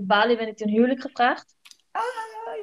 op 0.00 0.08
Bali 0.08 0.36
ben 0.36 0.48
ik 0.48 0.56
toen 0.56 0.68
huwelijk 0.68 1.00
gevraagd. 1.00 1.56
Ah, 1.92 2.02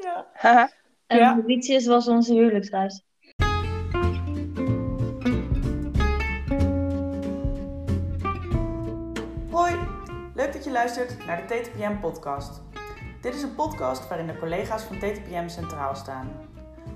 ja. 0.02 0.28
Haha. 0.34 0.72
En 1.08 1.18
Ja. 1.18 1.34
Mauritius 1.34 1.85
was 1.85 2.07
onze 2.07 2.33
huwelijksreis. 2.33 3.03
Hoi, 9.52 9.76
leuk 10.36 10.54
dat 10.54 10.63
je 10.63 10.71
luistert 10.71 11.26
naar 11.26 11.47
de 11.47 11.55
TTPM-podcast. 11.55 12.62
Dit 13.21 13.36
is 13.36 13.42
een 13.42 13.56
podcast 13.56 14.08
waarin 14.08 14.28
de 14.28 14.38
collega's 14.38 14.84
van 14.84 14.98
TTPM 14.98 15.48
centraal 15.48 15.96
staan. 15.96 16.32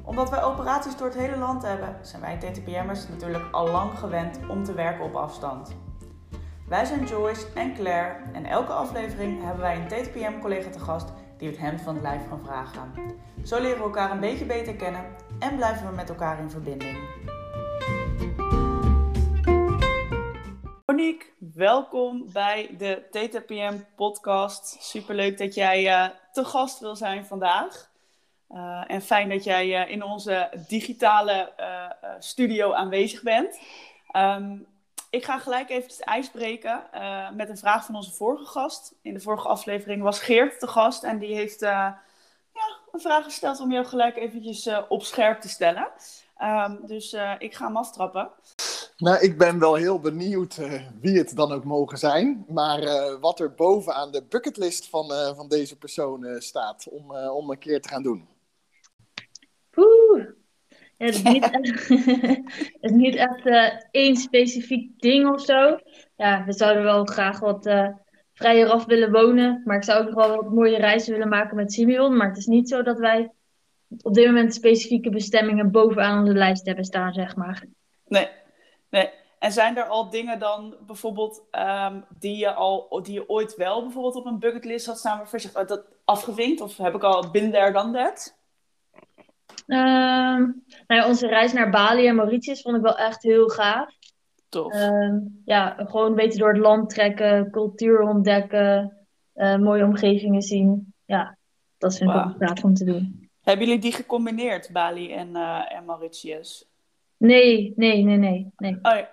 Omdat 0.03 0.29
wij 0.29 0.43
operaties 0.43 0.97
door 0.97 1.07
het 1.07 1.17
hele 1.17 1.37
land 1.37 1.63
hebben, 1.63 1.97
zijn 2.01 2.21
wij 2.21 2.37
TTPM'ers 2.37 3.07
natuurlijk 3.07 3.51
al 3.51 3.67
lang 3.67 3.99
gewend 3.99 4.39
om 4.49 4.63
te 4.63 4.73
werken 4.73 5.05
op 5.05 5.15
afstand. 5.15 5.75
Wij 6.71 6.85
zijn 6.85 7.05
Joyce 7.05 7.47
en 7.55 7.73
Claire 7.73 8.15
en 8.33 8.45
elke 8.45 8.71
aflevering 8.71 9.43
hebben 9.43 9.61
wij 9.61 9.75
een 9.75 9.87
TTPM-collega 9.87 10.69
te 10.69 10.79
gast 10.79 11.13
die 11.37 11.47
het 11.47 11.57
hemd 11.57 11.81
van 11.81 11.93
het 11.93 12.03
lijf 12.03 12.27
gaan 12.27 12.39
vragen. 12.39 12.93
Zo 13.43 13.61
leren 13.61 13.77
we 13.77 13.83
elkaar 13.83 14.11
een 14.11 14.19
beetje 14.19 14.45
beter 14.45 14.75
kennen 14.75 15.05
en 15.39 15.55
blijven 15.55 15.89
we 15.89 15.95
met 15.95 16.09
elkaar 16.09 16.39
in 16.39 16.49
verbinding. 16.49 16.97
Monique, 20.85 21.25
welkom 21.53 22.31
bij 22.31 22.75
de 22.77 23.03
TTPM 23.09 23.77
podcast. 23.95 24.83
Superleuk 24.83 25.37
dat 25.37 25.53
jij 25.53 25.87
eh, 25.87 26.09
te 26.31 26.45
gast 26.45 26.79
wil 26.79 26.95
zijn 26.95 27.25
vandaag. 27.25 27.89
Eh, 28.47 28.83
en 28.87 29.01
fijn 29.01 29.29
dat 29.29 29.43
jij 29.43 29.83
eh, 29.83 29.91
in 29.91 30.03
onze 30.03 30.49
digitale 30.67 31.53
studio 32.19 32.73
aanwezig 32.73 33.23
bent. 33.23 33.59
Ehm, 34.11 34.57
ik 35.11 35.25
ga 35.25 35.39
gelijk 35.39 35.69
even 35.69 35.89
het 35.89 36.03
ijs 36.03 36.29
breken 36.29 36.91
eh, 36.91 37.31
met 37.31 37.49
een 37.49 37.57
vraag 37.57 37.85
van 37.85 37.95
onze 37.95 38.11
vorige 38.11 38.45
gast. 38.45 38.93
In 39.01 39.13
de 39.13 39.19
vorige 39.19 39.47
aflevering 39.47 40.01
was 40.01 40.19
Geert 40.19 40.59
de 40.59 40.67
gast 40.67 41.03
en 41.03 41.19
die 41.19 41.35
heeft 41.35 41.61
eh, 41.61 41.69
ja, 42.53 42.77
een 42.91 42.99
vraag 42.99 43.23
gesteld 43.23 43.59
om 43.59 43.71
jou 43.71 43.85
gelijk 43.85 44.17
eventjes 44.17 44.65
eh, 44.65 44.81
op 44.89 45.03
scherp 45.03 45.41
te 45.41 45.49
stellen. 45.49 45.87
Ehm, 46.37 46.85
dus 46.85 47.13
eh, 47.13 47.33
ik 47.37 47.55
ga 47.55 47.65
hem 47.65 47.77
aftrappen. 47.77 48.31
Nou, 48.97 49.19
ik 49.19 49.37
ben 49.37 49.59
wel 49.59 49.75
heel 49.75 49.99
benieuwd 49.99 50.57
eh, 50.57 50.81
wie 51.01 51.17
het 51.17 51.35
dan 51.35 51.51
ook 51.51 51.63
mogen 51.63 51.97
zijn. 51.97 52.45
Maar 52.47 52.79
eh, 52.79 53.19
wat 53.19 53.39
er 53.39 53.53
bovenaan 53.53 54.11
de 54.11 54.23
bucketlist 54.23 54.89
van, 54.89 55.13
eh, 55.13 55.35
van 55.35 55.47
deze 55.47 55.77
persoon 55.77 56.25
eh, 56.25 56.39
staat 56.39 56.87
om, 56.89 57.15
eh, 57.15 57.35
om 57.35 57.49
een 57.49 57.59
keer 57.59 57.81
te 57.81 57.89
gaan 57.89 58.03
doen. 58.03 58.27
Poeh. 59.69 60.40
Het 61.01 61.15
is 61.15 61.23
niet 61.23 61.49
echt, 61.61 61.87
het 62.81 62.91
is 62.91 62.91
niet 62.91 63.15
echt 63.15 63.45
eh, 63.45 63.79
één 63.91 64.15
specifiek 64.15 64.99
ding 64.99 65.29
of 65.29 65.41
zo. 65.41 65.79
Ja, 66.15 66.45
we 66.45 66.53
zouden 66.53 66.83
wel 66.83 67.05
graag 67.05 67.39
wat 67.39 67.65
eh, 67.65 67.87
vrijer 68.33 68.69
af 68.69 68.85
willen 68.85 69.11
wonen. 69.11 69.61
Maar 69.65 69.75
ik 69.75 69.83
zou 69.83 69.99
ook 69.99 70.05
nog 70.05 70.27
wel 70.27 70.35
wat 70.35 70.51
mooie 70.51 70.77
reizen 70.77 71.11
willen 71.11 71.29
maken 71.29 71.55
met 71.55 71.73
Simeon. 71.73 72.17
Maar 72.17 72.27
het 72.27 72.37
is 72.37 72.45
niet 72.45 72.69
zo 72.69 72.83
dat 72.83 72.99
wij 72.99 73.31
op 74.01 74.13
dit 74.13 74.25
moment 74.25 74.53
specifieke 74.53 75.09
bestemmingen 75.09 75.71
bovenaan 75.71 76.19
onze 76.19 76.33
lijst 76.33 76.65
hebben 76.65 76.85
staan, 76.85 77.13
zeg 77.13 77.35
maar. 77.35 77.65
Nee, 78.07 78.29
nee. 78.89 79.09
En 79.39 79.51
zijn 79.51 79.77
er 79.77 79.83
al 79.83 80.09
dingen 80.09 80.39
dan 80.39 80.75
bijvoorbeeld 80.85 81.43
um, 81.51 82.05
die, 82.19 82.37
je 82.37 82.53
al, 82.53 83.01
die 83.03 83.13
je 83.13 83.29
ooit 83.29 83.55
wel 83.55 83.81
bijvoorbeeld 83.81 84.15
op 84.15 84.25
een 84.25 84.39
bucketlist 84.39 84.85
had 84.85 84.97
staan 84.97 85.17
waarvan 85.17 85.39
je 85.41 85.47
zegt, 85.47 85.63
oh, 85.63 85.67
dat 85.67 85.85
afgevinkt? 86.05 86.61
Of 86.61 86.77
heb 86.77 86.95
ik 86.95 87.03
al 87.03 87.31
been 87.31 87.51
there, 87.51 87.71
done 87.71 87.93
that? 87.93 88.39
Um, 89.67 90.63
nou 90.87 91.01
ja, 91.01 91.07
onze 91.07 91.27
reis 91.27 91.53
naar 91.53 91.69
Bali 91.69 92.07
en 92.07 92.15
Mauritius 92.15 92.61
vond 92.61 92.75
ik 92.75 92.81
wel 92.81 92.97
echt 92.97 93.23
heel 93.23 93.47
gaaf. 93.47 93.89
Tof. 94.49 94.73
Um, 94.73 95.41
ja, 95.45 95.75
gewoon 95.77 96.05
een 96.05 96.15
beetje 96.15 96.39
door 96.39 96.53
het 96.53 96.61
land 96.61 96.89
trekken, 96.89 97.51
cultuur 97.51 98.01
ontdekken, 98.01 98.97
uh, 99.35 99.57
mooie 99.57 99.83
omgevingen 99.83 100.41
zien. 100.41 100.93
Ja, 101.05 101.37
dat 101.77 101.97
vind 101.97 102.09
ik 102.09 102.15
wow. 102.15 102.27
ook 102.27 102.35
gaaf 102.37 102.63
om 102.63 102.73
te 102.73 102.85
doen. 102.85 103.29
Hebben 103.41 103.65
jullie 103.65 103.81
die 103.81 103.91
gecombineerd, 103.91 104.69
Bali 104.71 105.13
en, 105.13 105.29
uh, 105.29 105.75
en 105.75 105.85
Mauritius? 105.85 106.65
Nee, 107.17 107.73
nee, 107.75 108.03
nee, 108.03 108.17
nee. 108.17 108.51
nee. 108.57 108.79
Oh 108.81 108.95
ja, 108.95 109.09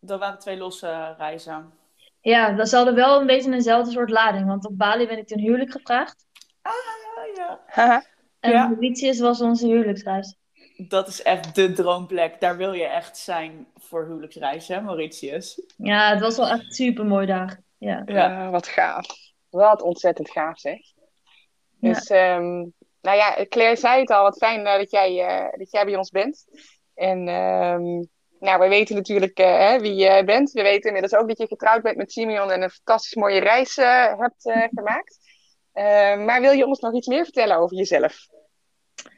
dat 0.00 0.20
waren 0.20 0.38
twee 0.38 0.56
losse 0.56 1.14
reizen. 1.18 1.72
Ja, 2.20 2.52
dat 2.52 2.70
hadden 2.70 2.94
wel 2.94 3.20
een 3.20 3.26
beetje 3.26 3.52
eenzelfde 3.52 3.90
soort 3.90 4.10
lading. 4.10 4.46
Want 4.46 4.66
op 4.66 4.78
Bali 4.78 5.06
ben 5.06 5.18
ik 5.18 5.26
toen 5.26 5.38
huwelijk 5.38 5.70
gevraagd. 5.70 6.26
Ah, 6.62 6.72
ja. 7.74 8.02
en 8.46 8.52
ja. 8.52 8.68
Mauritius 8.68 9.20
was 9.20 9.40
onze 9.40 9.66
huwelijksreis. 9.66 10.36
Dat 10.76 11.08
is 11.08 11.22
echt 11.22 11.54
de 11.54 11.72
droomplek. 11.72 12.40
Daar 12.40 12.56
wil 12.56 12.72
je 12.72 12.84
echt 12.84 13.18
zijn 13.18 13.66
voor 13.74 14.04
huwelijksreizen, 14.04 14.84
Mauritius. 14.84 15.62
Ja, 15.76 16.10
het 16.10 16.20
was 16.20 16.36
wel 16.36 16.48
echt 16.48 16.74
super 16.74 17.06
mooi 17.06 17.26
daar. 17.26 17.60
Ja. 17.78 18.02
ja, 18.06 18.50
wat 18.50 18.66
gaaf. 18.66 19.06
Wat 19.50 19.82
ontzettend 19.82 20.30
gaaf, 20.30 20.58
zeg. 20.58 20.78
Dus, 21.80 22.08
ja. 22.08 22.36
Um, 22.36 22.74
nou 23.00 23.16
ja, 23.16 23.46
Claire 23.48 23.76
zei 23.76 24.00
het 24.00 24.10
al, 24.10 24.22
wat 24.22 24.36
fijn 24.36 24.60
uh, 24.60 24.76
dat, 24.76 24.90
jij, 24.90 25.12
uh, 25.12 25.58
dat 25.58 25.70
jij 25.70 25.84
bij 25.84 25.96
ons 25.96 26.10
bent. 26.10 26.44
En 26.94 27.28
um, 27.28 28.08
nou, 28.40 28.60
we 28.60 28.68
weten 28.68 28.94
natuurlijk 28.94 29.38
uh, 29.38 29.58
hè, 29.58 29.80
wie 29.80 29.94
je 29.94 30.24
bent. 30.24 30.50
We 30.50 30.62
weten 30.62 30.86
inmiddels 30.86 31.20
ook 31.20 31.28
dat 31.28 31.38
je 31.38 31.46
getrouwd 31.46 31.82
bent 31.82 31.96
met 31.96 32.12
Simeon 32.12 32.50
en 32.50 32.62
een 32.62 32.70
fantastisch 32.70 33.14
mooie 33.14 33.40
reis 33.40 33.76
hebt 34.16 34.42
gemaakt. 34.78 35.18
maar 36.26 36.40
wil 36.40 36.52
je 36.52 36.66
ons 36.66 36.80
nog 36.80 36.94
iets 36.94 37.06
meer 37.06 37.24
vertellen 37.24 37.56
over 37.56 37.76
jezelf? 37.76 38.16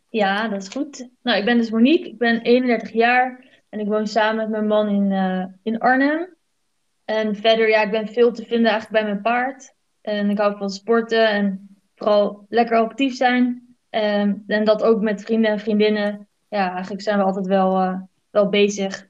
Ja, 0.08 0.48
dat 0.48 0.62
is 0.62 0.68
goed. 0.68 1.08
Nou, 1.22 1.38
ik 1.38 1.44
ben 1.44 1.56
dus 1.56 1.70
Monique, 1.70 2.08
ik 2.08 2.18
ben 2.18 2.40
31 2.40 2.92
jaar 2.92 3.44
en 3.68 3.80
ik 3.80 3.86
woon 3.86 4.06
samen 4.06 4.36
met 4.36 4.48
mijn 4.48 4.66
man 4.66 4.88
in, 4.88 5.12
in 5.62 5.78
Arnhem. 5.78 6.36
En 7.04 7.36
verder, 7.36 7.68
ja, 7.68 7.82
ik 7.82 7.90
ben 7.90 8.08
veel 8.08 8.32
te 8.32 8.44
vinden 8.44 8.70
eigenlijk 8.70 9.02
bij 9.02 9.12
mijn 9.12 9.22
paard. 9.22 9.74
En 10.00 10.30
ik 10.30 10.38
hou 10.38 10.56
van 10.56 10.70
sporten 10.70 11.28
en 11.28 11.76
vooral 11.94 12.46
lekker 12.48 12.78
actief 12.78 13.16
zijn. 13.16 13.76
Um, 13.90 14.44
en 14.46 14.64
dat 14.64 14.82
ook 14.82 15.00
met 15.00 15.22
vrienden 15.22 15.50
en 15.50 15.58
vriendinnen. 15.58 16.28
Ja, 16.48 16.72
eigenlijk 16.72 17.02
zijn 17.02 17.18
we 17.18 17.24
altijd 17.24 17.46
wel, 17.46 17.82
uh, 17.82 18.00
wel 18.30 18.48
bezig. 18.48 19.08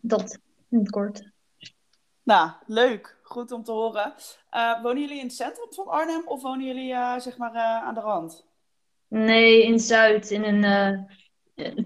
Dat 0.00 0.38
in 0.68 0.78
het 0.78 0.90
kort. 0.90 1.30
Nou, 2.22 2.50
leuk. 2.66 3.18
Goed 3.22 3.52
om 3.52 3.62
te 3.62 3.72
horen. 3.72 4.14
Uh, 4.52 4.82
wonen 4.82 5.00
jullie 5.00 5.18
in 5.18 5.26
het 5.26 5.34
centrum 5.34 5.72
van 5.72 5.86
Arnhem 5.86 6.26
of 6.26 6.42
wonen 6.42 6.66
jullie 6.66 7.20
zeg 7.20 7.36
maar 7.36 7.54
aan 7.56 7.94
de 7.94 8.00
rand? 8.00 8.46
Nee, 9.12 9.62
in 9.62 9.80
Zuid. 9.80 10.30
In 10.30 10.44
een 10.44 11.06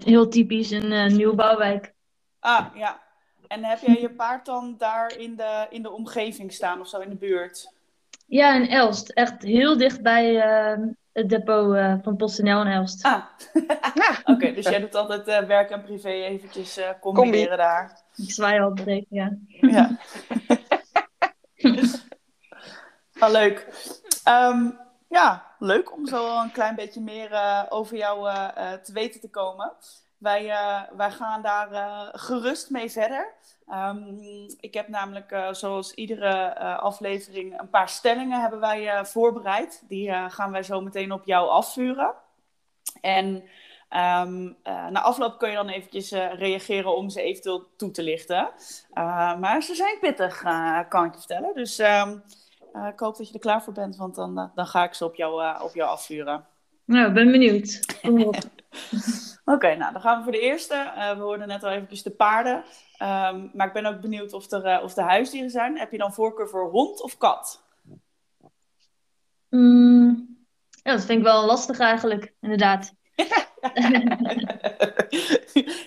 heel 0.03 0.27
typisch 0.27 0.71
een 0.71 1.15
nieuwbouwwijk. 1.15 1.93
Ah, 2.39 2.65
ja. 2.75 3.01
En 3.47 3.63
heb 3.63 3.79
jij 3.79 4.01
je 4.01 4.09
paard 4.09 4.45
dan 4.45 4.75
daar 4.77 5.17
in 5.17 5.35
de, 5.35 5.67
in 5.69 5.81
de 5.81 5.91
omgeving 5.91 6.53
staan 6.53 6.79
of 6.79 6.87
zo 6.87 6.99
in 6.99 7.09
de 7.09 7.15
buurt? 7.15 7.73
Ja, 8.25 8.55
in 8.55 8.69
Elst. 8.69 9.09
Echt 9.09 9.43
heel 9.43 9.77
dicht 9.77 10.01
bij 10.01 10.35
uh, 10.35 10.85
het 11.11 11.29
depot 11.29 11.75
uh, 11.75 11.93
van 12.01 12.15
PostNL 12.15 12.61
in 12.61 12.71
Elst. 12.71 13.03
Ah, 13.03 13.23
oké. 13.53 14.31
Okay, 14.31 14.53
dus 14.53 14.69
jij 14.69 14.79
doet 14.79 14.95
altijd 14.95 15.27
uh, 15.27 15.39
werk 15.39 15.69
en 15.69 15.81
privé 15.81 16.09
eventjes 16.09 16.79
combineren 16.99 17.47
Combi. 17.47 17.55
daar. 17.55 18.01
Ik 18.15 18.31
zwaai 18.31 18.59
altijd 18.59 18.87
even, 18.87 19.07
ja. 19.09 19.37
Ja. 19.47 19.97
ah, 23.19 23.31
leuk. 23.31 23.67
Um, 24.27 24.79
ja, 25.09 25.45
leuk 25.59 25.93
om 25.93 26.07
zo 26.07 26.41
een 26.41 26.51
klein 26.51 26.75
beetje 26.75 27.01
meer 27.01 27.31
uh, 27.31 27.63
over 27.69 27.97
jou 27.97 28.29
uh, 28.29 28.47
uh, 28.57 28.73
te 28.73 28.93
weten 28.93 29.21
te 29.21 29.29
komen. 29.29 29.73
Wij, 30.17 30.51
wij 30.97 31.11
gaan 31.11 31.41
daar 31.41 31.69
gerust 32.13 32.69
mee 32.69 32.91
verder. 32.91 33.33
Um, 33.69 34.19
ik 34.59 34.73
heb 34.73 34.87
namelijk, 34.87 35.47
zoals 35.51 35.93
iedere 35.93 36.55
aflevering, 36.79 37.59
een 37.59 37.69
paar 37.69 37.89
stellingen 37.89 38.41
hebben 38.41 38.59
wij 38.59 39.05
voorbereid. 39.05 39.83
Die 39.87 40.11
gaan 40.29 40.51
wij 40.51 40.63
zo 40.63 40.81
meteen 40.81 41.11
op 41.11 41.25
jou 41.25 41.49
afvuren. 41.49 42.13
En 43.01 43.25
um, 43.89 44.57
na 44.63 45.01
afloop 45.01 45.37
kun 45.37 45.49
je 45.49 45.55
dan 45.55 45.69
eventjes 45.69 46.11
reageren 46.11 46.95
om 46.95 47.09
ze 47.09 47.21
eventueel 47.21 47.67
toe 47.75 47.91
te 47.91 48.03
lichten. 48.03 48.49
maar 49.39 49.61
ze 49.61 49.75
zijn 49.75 49.99
pittig, 49.99 50.41
kan 50.89 51.05
ik 51.05 51.13
je 51.13 51.19
vertellen. 51.19 51.53
Dus... 51.53 51.81
Uh, 52.77 52.87
ik 52.87 52.99
hoop 52.99 53.17
dat 53.17 53.27
je 53.27 53.33
er 53.33 53.39
klaar 53.39 53.63
voor 53.63 53.73
bent, 53.73 53.95
want 53.95 54.15
dan, 54.15 54.39
uh, 54.39 54.45
dan 54.55 54.67
ga 54.67 54.83
ik 54.83 54.93
ze 54.93 55.05
op 55.05 55.15
jou, 55.15 55.43
uh, 55.43 55.61
op 55.63 55.73
jou 55.73 55.89
afvuren. 55.89 56.45
Nou, 56.85 57.07
ik 57.07 57.13
ben 57.13 57.31
benieuwd. 57.31 57.79
Oké, 59.45 59.55
okay, 59.55 59.75
nou 59.75 59.91
dan 59.91 60.01
gaan 60.01 60.17
we 60.17 60.23
voor 60.23 60.31
de 60.31 60.39
eerste. 60.39 60.91
we 61.17 61.21
hoorden 61.21 61.47
net 61.47 61.63
al 61.63 61.69
eventjes 61.69 62.03
de 62.03 62.11
paarden. 62.11 62.55
Um, 63.01 63.51
maar 63.53 63.67
ik 63.67 63.73
ben 63.73 63.85
ook 63.85 64.01
benieuwd 64.01 64.33
of 64.33 64.51
er, 64.51 64.81
of 64.81 64.97
er 64.97 65.03
huisdieren 65.03 65.49
zijn. 65.49 65.77
Heb 65.77 65.91
je 65.91 65.97
dan 65.97 66.13
voorkeur 66.13 66.49
voor 66.49 66.69
hond 66.69 67.01
of 67.01 67.17
kat? 67.17 67.63
Mm, 69.49 70.37
ja, 70.83 70.91
dat 70.91 71.05
vind 71.05 71.19
ik 71.19 71.25
wel 71.25 71.45
lastig 71.45 71.79
eigenlijk, 71.79 72.33
inderdaad. 72.41 72.93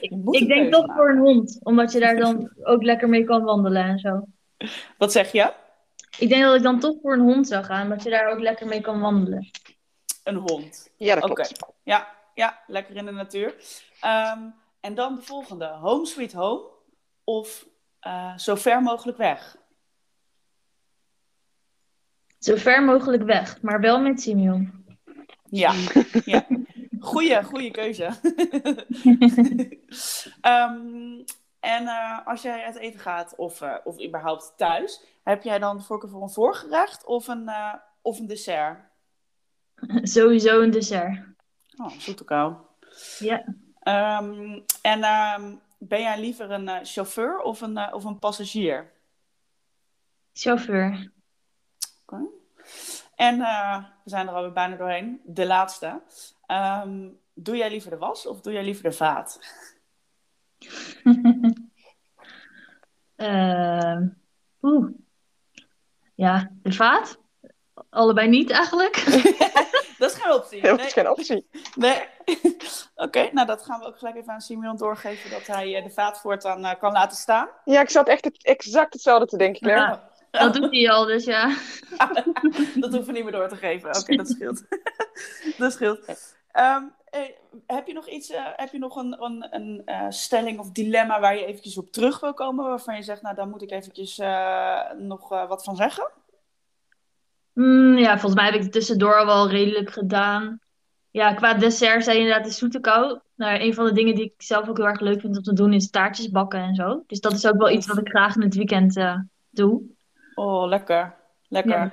ik, 0.00 0.12
ik 0.31 0.49
denk 0.49 0.73
toch 0.73 0.94
voor 0.94 1.11
een 1.11 1.19
hond, 1.19 1.59
omdat 1.62 1.93
je 1.93 2.00
daar 2.00 2.17
dan 2.17 2.50
ook 2.62 2.82
lekker 2.82 3.09
mee 3.09 3.25
kan 3.25 3.43
wandelen 3.43 3.85
en 3.85 3.99
zo. 3.99 4.25
Wat 4.99 5.12
zeg 5.12 5.32
je? 5.32 5.53
Ik 6.20 6.28
denk 6.28 6.43
dat 6.43 6.55
ik 6.55 6.62
dan 6.62 6.81
toch 6.81 6.96
voor 7.02 7.12
een 7.12 7.20
hond 7.20 7.49
zou 7.49 7.64
gaan, 7.64 7.82
omdat 7.82 8.02
je 8.02 8.11
daar 8.11 8.32
ook 8.32 8.40
lekker 8.40 8.67
mee 8.67 8.81
kan 8.81 9.00
wandelen. 9.00 9.50
Een 10.25 10.34
hond? 10.34 10.90
Ja, 10.96 11.14
dat 11.14 11.25
klopt. 11.25 11.62
Okay. 11.62 11.75
Ja, 11.82 12.08
ja, 12.34 12.61
lekker 12.67 12.96
in 12.96 13.05
de 13.05 13.11
natuur. 13.11 13.55
Um, 14.05 14.55
en 14.81 14.94
dan 14.94 15.14
de 15.14 15.22
volgende. 15.22 15.67
Home 15.67 16.06
sweet 16.06 16.32
home 16.32 16.69
of 17.25 17.67
uh, 18.06 18.38
zo 18.38 18.55
ver 18.55 18.82
mogelijk 18.82 19.19
weg? 19.19 19.56
Zo 22.38 22.56
ver 22.56 22.82
mogelijk 22.82 23.23
weg, 23.23 23.62
maar 23.62 23.81
wel 23.81 24.00
met 24.00 24.20
Simeon. 24.20 24.84
Ja, 25.50 25.75
ja. 26.25 26.46
Goeie, 27.00 27.44
goede 27.44 27.70
keuze. 27.70 28.11
Ehm, 30.40 31.25
en 31.61 31.87
eh, 31.87 32.27
als 32.27 32.43
jij 32.43 32.65
uit 32.65 32.77
eten 32.77 33.01
gaat, 33.01 33.35
of, 33.37 33.61
eh, 33.61 33.75
of 33.85 34.03
überhaupt 34.05 34.53
thuis, 34.57 35.05
heb 35.23 35.43
jij 35.43 35.59
dan 35.59 35.83
voorkeur 35.83 36.11
voor 36.11 36.23
een 36.23 36.31
voorgerecht 36.31 37.05
of 37.05 37.29
een, 37.29 37.49
eh, 37.49 37.75
of 38.03 38.19
een 38.19 38.27
dessert? 38.27 38.79
Sowieso 40.03 40.61
een 40.62 40.71
dessert. 40.71 41.19
Oh, 41.77 41.91
zoete 41.91 42.25
kou. 42.25 42.55
Ja. 43.19 43.45
Ehm, 43.81 44.61
en 44.83 45.03
ehm, 45.03 45.55
ben 45.79 46.01
jij 46.01 46.21
liever 46.21 46.51
een 46.51 46.87
chauffeur 46.87 47.39
of 47.39 47.61
een, 47.61 47.93
of 47.93 48.05
een 48.05 48.19
passagier? 48.19 48.93
Chauffeur. 50.33 51.12
Oké. 52.03 52.25
En 53.15 53.39
we 53.39 54.11
zijn 54.11 54.29
er 54.29 54.35
alweer 54.35 54.53
bijna 54.53 54.77
doorheen. 54.77 55.21
De 55.25 55.47
laatste. 55.47 56.01
Ehm, 56.47 57.09
doe 57.35 57.57
jij 57.57 57.71
liever 57.71 57.91
de 57.91 57.97
was 57.97 58.27
of 58.27 58.41
doe 58.41 58.53
jij 58.53 58.65
liever 58.65 58.83
de 58.83 58.93
vaat? 58.93 59.39
Ehm, 63.20 64.06
Oeh. 64.62 64.90
Ja, 66.14 66.50
de 66.62 66.72
vaat? 66.72 67.19
Allebei 67.90 68.28
niet 68.28 68.50
eigenlijk. 68.50 69.05
Dat 69.99 70.11
is 70.12 70.17
geen 70.19 70.32
optie. 70.32 70.62
Dat 70.62 70.76
Nee. 70.76 70.87
is 70.87 70.93
geen 70.93 71.08
optie. 71.11 71.49
nee. 71.75 72.02
Oké, 72.94 73.28
nou 73.32 73.46
dat 73.46 73.62
gaan 73.62 73.81
we 73.81 73.87
ook 73.87 73.99
gelijk 73.99 74.17
even 74.17 74.32
aan 74.32 74.40
Simeon 74.40 74.76
doorgeven. 74.76 75.31
Dat 75.31 75.46
hij 75.46 75.76
eh, 75.76 75.84
de 75.84 75.90
vaat 75.90 76.20
voortaan 76.20 76.64
eh, 76.64 76.78
kan 76.81 76.93
laten 76.93 77.17
staan. 77.17 77.49
Ja, 77.64 77.81
ik 77.81 77.90
zat 77.90 78.08
echt 78.08 78.25
het, 78.25 78.44
exact 78.44 78.93
hetzelfde 78.93 79.26
te 79.26 79.37
denken, 79.37 79.61
Claire. 79.62 79.99
Ja, 80.31 80.40
dat 80.40 80.55
doet 80.55 80.70
hij 80.73 80.90
al, 80.90 81.05
dus 81.05 81.25
ja. 81.25 81.46
dat 82.75 82.93
hoeven 82.93 83.05
we 83.05 83.12
niet 83.12 83.23
meer 83.23 83.32
door 83.32 83.49
te 83.49 83.56
geven. 83.56 83.96
Oké, 83.96 84.16
dat 84.16 84.28
scheelt. 84.28 84.62
dat 85.58 85.73
scheelt. 85.73 86.00
Ehm, 86.52 86.82
eh, 87.11 87.20
heb 87.67 87.87
je 87.87 87.93
nog 87.93 88.08
iets, 88.08 88.31
eh, 88.31 88.47
heb 88.56 88.73
je 88.73 88.79
nog 88.79 88.97
een, 88.97 89.23
een, 89.23 89.47
een 89.50 89.82
eh, 89.85 90.06
stelling 90.08 90.58
of 90.58 90.70
dilemma 90.70 91.20
waar 91.20 91.37
je 91.37 91.44
eventjes 91.44 91.79
op 91.79 91.93
terug 91.93 92.20
wil 92.20 92.35
komen, 92.35 92.64
waarvan 92.64 92.97
je 92.97 93.02
zegt, 93.02 93.23
nou 93.23 93.35
daar 93.35 93.49
moet 93.49 93.62
ik 93.62 93.70
eventjes 93.70 94.17
nog 94.99 95.29
wat 95.29 95.64
van 95.64 95.76
zeggen? 95.76 96.11
Mm, 97.52 97.99
ja, 97.99 98.11
volgens 98.11 98.35
mij 98.35 98.44
heb 98.44 98.55
ik 98.55 98.62
het 98.62 98.73
tussendoor 98.73 99.19
al 99.19 99.26
wel 99.26 99.49
redelijk 99.49 99.91
gedaan. 99.91 100.61
Ja, 101.11 101.35
qua 101.35 101.55
dessert 101.55 102.05
zei 102.05 102.17
je 102.17 102.23
inderdaad 102.23 102.47
de 102.47 102.52
zoete 102.52 102.81
kou. 102.81 103.19
Nou, 103.35 103.61
een 103.61 103.75
van 103.75 103.85
de 103.85 103.93
dingen 103.93 104.14
die 104.14 104.25
ik 104.25 104.43
zelf 104.43 104.69
ook 104.69 104.76
heel 104.76 104.87
erg 104.87 105.00
leuk 105.00 105.20
vind 105.20 105.37
om 105.37 105.43
te 105.43 105.52
doen 105.52 105.73
is 105.73 105.91
taartjes 105.91 106.31
bakken 106.31 106.61
en 106.61 106.75
zo. 106.75 107.02
Dus 107.06 107.20
dat 107.20 107.32
is 107.32 107.47
ook 107.47 107.56
wel 107.56 107.70
iets 107.70 107.87
wat 107.87 107.99
ik 107.99 108.08
graag 108.08 108.35
in 108.35 108.43
het 108.43 108.55
weekend 108.55 109.00
doe. 109.50 109.82
Oh, 110.35 110.69
lekker. 110.69 111.14
Lekker. 111.49 111.79
Ja. 111.79 111.93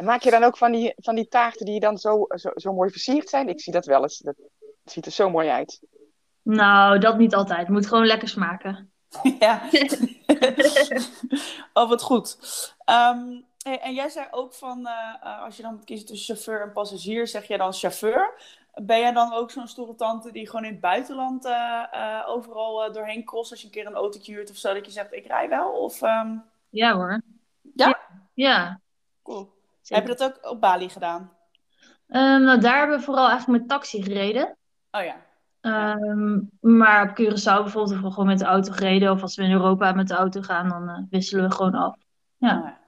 En 0.00 0.06
maak 0.06 0.22
je 0.22 0.30
dan 0.30 0.42
ook 0.42 0.56
van 0.56 0.72
die, 0.72 0.94
van 0.96 1.14
die 1.14 1.28
taarten 1.28 1.66
die 1.66 1.80
dan 1.80 1.98
zo, 1.98 2.26
zo, 2.28 2.50
zo 2.54 2.72
mooi 2.72 2.90
versierd 2.90 3.28
zijn? 3.28 3.48
Ik 3.48 3.60
zie 3.60 3.72
dat 3.72 3.86
wel 3.86 4.02
eens. 4.02 4.18
Dat 4.18 4.34
ziet 4.84 5.06
er 5.06 5.12
zo 5.12 5.30
mooi 5.30 5.48
uit. 5.48 5.80
Nou, 6.42 6.98
dat 6.98 7.18
niet 7.18 7.34
altijd. 7.34 7.58
Het 7.58 7.68
moet 7.68 7.86
gewoon 7.86 8.06
lekker 8.06 8.28
smaken. 8.28 8.92
Ja. 9.38 9.62
oh, 11.72 11.88
wat 11.88 12.02
goed. 12.02 12.38
Ehm, 12.84 13.40
en 13.80 13.94
jij 13.94 14.08
zei 14.08 14.26
ook 14.30 14.54
van, 14.54 14.86
eh, 14.86 15.14
eh, 15.22 15.42
als 15.42 15.56
je 15.56 15.62
dan 15.62 15.74
moet 15.74 15.84
kiezen 15.84 16.06
tussen 16.06 16.34
chauffeur 16.34 16.66
en 16.66 16.72
passagier, 16.72 17.26
zeg 17.26 17.46
jij 17.46 17.56
dan 17.56 17.72
chauffeur. 17.72 18.34
Ben 18.74 19.00
jij 19.00 19.12
dan 19.12 19.32
ook 19.32 19.50
zo'n 19.50 19.68
stoere 19.68 19.94
tante 19.94 20.32
die 20.32 20.46
gewoon 20.46 20.64
in 20.64 20.72
het 20.72 20.80
buitenland 20.80 21.44
eh, 21.44 21.82
eh, 21.90 22.28
overal 22.28 22.84
eh, 22.84 22.92
doorheen 22.92 23.24
cross 23.24 23.50
als 23.50 23.60
je 23.60 23.66
een 23.66 23.72
keer 23.72 23.86
een 23.86 23.94
autootje 23.94 24.32
huurt 24.32 24.50
of 24.50 24.56
zo, 24.56 24.74
dat 24.74 24.86
je 24.86 24.92
zegt, 24.92 25.12
ik 25.12 25.26
rij 25.26 25.48
wel? 25.48 25.70
Of, 25.70 26.02
ehm, 26.02 26.36
Ja 26.68 26.94
hoor. 26.94 27.22
Ja? 27.74 27.98
Ja. 28.34 28.80
Cool. 29.22 29.58
Heb 29.84 30.06
je 30.06 30.14
dat 30.14 30.22
ook 30.22 30.50
op 30.50 30.60
Bali 30.60 30.88
gedaan? 30.88 31.32
Ehm, 32.08 32.42
nou, 32.42 32.60
daar 32.60 32.78
hebben 32.78 32.98
we 32.98 33.04
vooral 33.04 33.28
eigenlijk 33.28 33.60
met 33.60 33.68
taxi 33.68 34.02
gereden. 34.02 34.56
Oh 34.90 35.02
ja. 35.02 35.16
Ehm, 35.60 36.40
maar 36.60 37.02
op 37.02 37.10
Curaçao 37.10 37.62
bijvoorbeeld 37.62 37.90
hebben 37.90 38.08
we 38.08 38.10
gewoon 38.10 38.28
met 38.28 38.38
de 38.38 38.44
auto 38.44 38.72
gereden. 38.72 39.10
Of 39.10 39.22
als 39.22 39.36
we 39.36 39.42
in 39.42 39.52
Europa 39.52 39.92
met 39.92 40.08
de 40.08 40.14
auto 40.14 40.40
gaan, 40.40 40.68
dan 40.68 40.88
eh, 40.88 40.98
wisselen 41.10 41.48
we 41.48 41.54
gewoon 41.54 41.74
af. 41.74 41.96
Ja. 42.36 42.54
Nou 42.54 42.66
ja. 42.66 42.78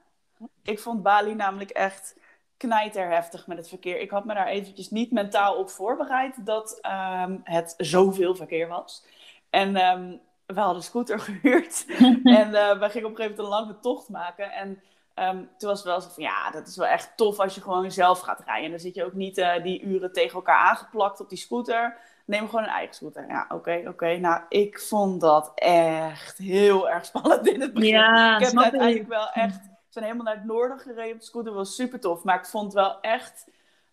Ik 0.63 0.79
vond 0.79 1.03
Bali 1.03 1.35
namelijk 1.35 1.69
echt 1.69 2.19
knijterheftig 2.57 3.47
met 3.47 3.57
het 3.57 3.67
verkeer. 3.67 3.99
Ik 3.99 4.09
had 4.09 4.25
me 4.25 4.33
daar 4.33 4.47
eventjes 4.47 4.89
niet 4.89 5.11
mentaal 5.11 5.55
op 5.55 5.69
voorbereid 5.69 6.45
dat 6.45 6.79
ehm, 6.81 7.37
het 7.43 7.73
zoveel 7.77 8.35
verkeer 8.35 8.67
was. 8.67 9.05
En 9.49 9.75
we 10.45 10.59
hadden 10.59 10.83
scooter 10.83 11.19
gehuurd. 11.29 11.85
en 12.39 12.53
eh, 12.53 12.79
we 12.79 12.89
gingen 12.89 13.09
op 13.09 13.11
een 13.11 13.15
gegeven 13.15 13.19
moment 13.19 13.37
een 13.37 13.45
lange 13.45 13.79
tocht 13.79 14.09
maken. 14.09 14.51
En 14.51 14.81
ehm, 15.13 15.37
toen 15.57 15.69
was 15.69 15.77
het 15.79 15.87
wel 15.87 16.01
zo 16.01 16.09
van, 16.09 16.23
ja, 16.23 16.51
dat 16.51 16.67
is 16.67 16.77
wel 16.77 16.87
echt 16.87 17.11
tof 17.17 17.39
als 17.39 17.55
je 17.55 17.61
gewoon 17.61 17.91
zelf 17.91 18.19
gaat 18.19 18.43
rijden. 18.45 18.69
Dan 18.69 18.79
zit 18.79 18.95
je 18.95 19.05
ook 19.05 19.13
niet 19.13 19.37
eh, 19.37 19.63
die 19.63 19.81
uren 19.81 20.13
tegen 20.13 20.33
elkaar 20.33 20.57
aangeplakt 20.57 21.19
op 21.19 21.29
die 21.29 21.37
scooter. 21.37 21.97
Neem 22.25 22.45
gewoon 22.49 22.63
een 22.63 22.69
eigen 22.69 22.95
scooter. 22.95 23.25
Ja, 23.27 23.45
oké, 23.49 23.83
oké. 23.87 24.17
Nou, 24.17 24.41
ik 24.49 24.79
vond 24.79 25.21
dat 25.21 25.51
echt 25.55 26.37
heel 26.37 26.89
erg 26.89 27.05
spannend 27.05 27.47
in 27.47 27.61
het 27.61 27.73
begin. 27.73 27.89
Ja, 27.89 28.37
ik 28.39 28.45
heb 28.45 28.57
uiteindelijk 28.57 29.07
wel 29.07 29.29
echt... 29.29 29.61
We 29.61 29.99
zijn 29.99 30.05
helemaal 30.05 30.25
naar 30.33 30.35
het 30.43 30.45
noorden 30.45 30.79
gereden 30.79 31.13
op 31.13 31.19
de 31.19 31.25
scooter. 31.25 31.53
was 31.53 31.75
super 31.75 31.99
tof. 31.99 32.23
Maar 32.23 32.39
ik 32.39 32.45
vond 32.45 32.63
het 32.65 32.73
wel 32.73 32.99
echt... 33.01 33.47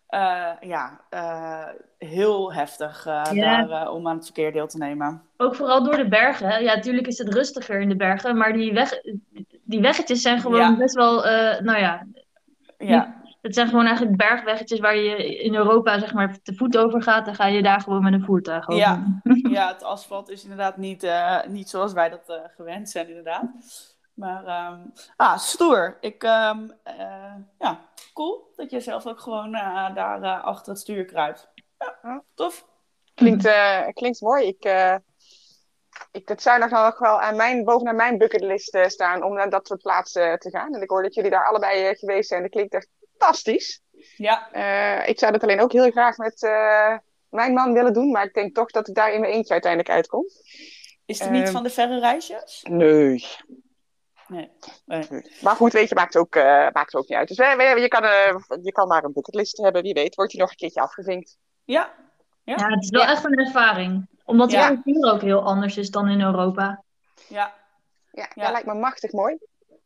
eh, 0.07 0.49
ja, 0.61 1.01
eh, 1.09 1.67
heel 1.97 2.53
heftig 2.53 3.03
Ja. 3.05 3.63
daar 3.65 3.91
om 3.91 4.07
aan 4.07 4.15
het 4.15 4.25
verkeer 4.25 4.51
deel 4.53 4.67
te 4.67 4.77
nemen. 4.77 5.23
Ook 5.37 5.55
vooral 5.55 5.83
door 5.83 5.97
de 5.97 6.07
bergen. 6.07 6.47
hè. 6.47 6.57
Ja, 6.57 6.75
natuurlijk 6.75 7.07
is 7.07 7.17
het 7.17 7.33
rustiger 7.33 7.79
in 7.79 7.89
de 7.89 7.95
bergen. 7.95 8.37
Maar 8.37 8.53
die, 8.53 8.73
weg, 8.73 9.01
die 9.71 9.81
weggetjes 9.81 10.21
zijn 10.21 10.39
gewoon 10.39 10.59
Ja. 10.59 10.75
best 10.77 10.95
wel, 10.95 11.25
eh, 11.25 11.61
nou 11.61 11.79
ja, 11.79 12.05
Ja, 12.77 13.21
het 13.41 13.53
zijn 13.55 13.67
gewoon 13.67 13.85
eigenlijk 13.85 14.17
bergweggetjes 14.17 14.79
waar 14.79 14.95
je 14.95 15.39
in 15.39 15.55
Europa 15.55 15.99
zeg 15.99 16.13
maar 16.13 16.41
te 16.41 16.55
voet 16.55 16.77
over 16.77 17.01
gaat. 17.03 17.25
Dan 17.25 17.35
ga 17.35 17.45
je 17.45 17.61
daar 17.63 17.81
gewoon 17.81 18.03
met 18.03 18.13
een 18.13 18.23
voertuig 18.25 18.69
over. 18.69 18.81
Ja. 18.81 19.21
ja, 19.57 19.67
het 19.67 19.83
asfalt 19.83 20.29
is 20.29 20.43
inderdaad 20.43 20.77
niet, 20.77 21.03
eh, 21.03 21.43
niet 21.47 21.69
zoals 21.69 21.93
wij 21.93 22.09
dat 22.09 22.29
eh, 22.29 22.35
gewend 22.55 22.89
zijn, 22.89 23.07
inderdaad. 23.07 23.45
Maar, 24.13 24.45
ehm, 24.45 24.79
ah, 25.15 25.37
stoer. 25.37 25.97
Ik, 25.99 26.23
ehm, 26.23 26.69
eh, 26.83 27.35
ja, 27.59 27.79
cool 28.13 28.51
dat 28.55 28.71
je 28.71 28.79
zelf 28.79 29.07
ook 29.07 29.19
gewoon 29.19 29.51
daar 29.51 30.41
achter 30.41 30.71
het 30.71 30.81
stuur 30.81 31.05
kruipt. 31.05 31.49
Ja, 32.01 32.23
tof. 32.33 32.65
Klinkt, 33.13 33.45
eh, 33.45 33.87
klinkt 33.93 34.21
mooi. 34.21 34.47
Ik, 34.47 34.63
eh, 34.63 34.95
ik, 36.11 36.27
het 36.27 36.41
zou 36.41 36.59
nog 36.59 36.99
wel 36.99 37.21
aan 37.21 37.35
mijn, 37.35 37.63
bovenaan 37.63 37.95
mijn 37.95 38.17
bucketlist 38.17 38.75
eh, 38.75 38.87
staan 38.87 39.23
om 39.23 39.33
naar 39.33 39.49
dat 39.49 39.67
soort 39.67 39.81
plaatsen 39.81 40.39
te 40.39 40.49
gaan. 40.49 40.73
En 40.75 40.81
ik 40.81 40.89
hoor 40.89 41.03
dat 41.03 41.13
jullie 41.13 41.29
daar 41.31 41.45
allebei 41.47 41.85
eh, 41.85 41.97
geweest 41.97 42.29
zijn. 42.29 42.41
Dat 42.41 42.51
klinkt 42.51 42.73
echt 42.73 42.87
fantastisch. 43.17 43.81
Ja, 44.15 44.51
Eh, 44.51 45.07
ik 45.09 45.19
zou 45.19 45.31
dat 45.31 45.43
alleen 45.43 45.61
ook 45.61 45.71
heel 45.71 45.91
graag 45.91 46.17
met 46.17 46.43
eh, 46.43 46.97
mijn 47.29 47.53
man 47.53 47.73
willen 47.73 47.93
doen. 47.93 48.11
Maar 48.11 48.23
ik 48.25 48.33
denk 48.33 48.55
toch 48.55 48.71
dat 48.71 48.87
ik 48.87 48.95
daar 48.95 49.13
in 49.13 49.19
mijn 49.19 49.33
eentje 49.33 49.51
uiteindelijk 49.53 49.91
uitkom. 49.93 50.25
is 51.05 51.19
het 51.19 51.31
niet 51.31 51.49
van 51.49 51.63
de 51.63 51.69
verre 51.69 51.99
reisjes? 51.99 52.65
Nee. 52.69 53.25
Nee. 54.27 54.49
nee. 54.85 55.31
Maar 55.41 55.55
goed, 55.55 55.73
weet 55.73 55.89
je, 55.89 55.95
maakt 55.95 56.17
ook, 56.17 56.35
eh, 56.35 56.67
maakt 56.71 56.95
ook 56.95 57.07
niet 57.07 57.17
uit. 57.17 57.27
Dus 57.27 57.37
je, 57.37 57.87
kan, 57.87 58.03
eh, 58.03 58.35
je 58.61 58.71
kan 58.71 58.87
maar 58.87 59.03
een 59.03 59.13
bucketlist 59.13 59.57
hebben. 59.57 59.81
Wie 59.81 59.93
weet, 59.93 60.15
wordt 60.15 60.31
die 60.31 60.39
nog 60.39 60.49
een 60.49 60.55
keertje 60.55 60.81
afgevinkt. 60.81 61.37
Ja, 61.63 61.93
Ja, 62.43 62.67
het 62.67 62.83
is 62.83 62.89
wel 62.89 63.01
Ja. 63.01 63.09
echt 63.11 63.23
een 63.23 63.37
ervaring. 63.37 64.07
Omdat 64.31 64.49
de 64.49 64.55
Ja. 64.55 64.67
cultuur 64.67 65.11
ook 65.13 65.21
heel 65.21 65.41
anders 65.41 65.77
is 65.77 65.89
dan 65.91 66.07
in 66.09 66.21
Europa. 66.21 66.83
ja. 67.27 67.53
Ja, 68.11 68.27
Ja. 68.35 68.43
dat 68.43 68.51
lijkt 68.51 68.67
me 68.67 68.73
machtig 68.73 69.11
mooi. 69.11 69.37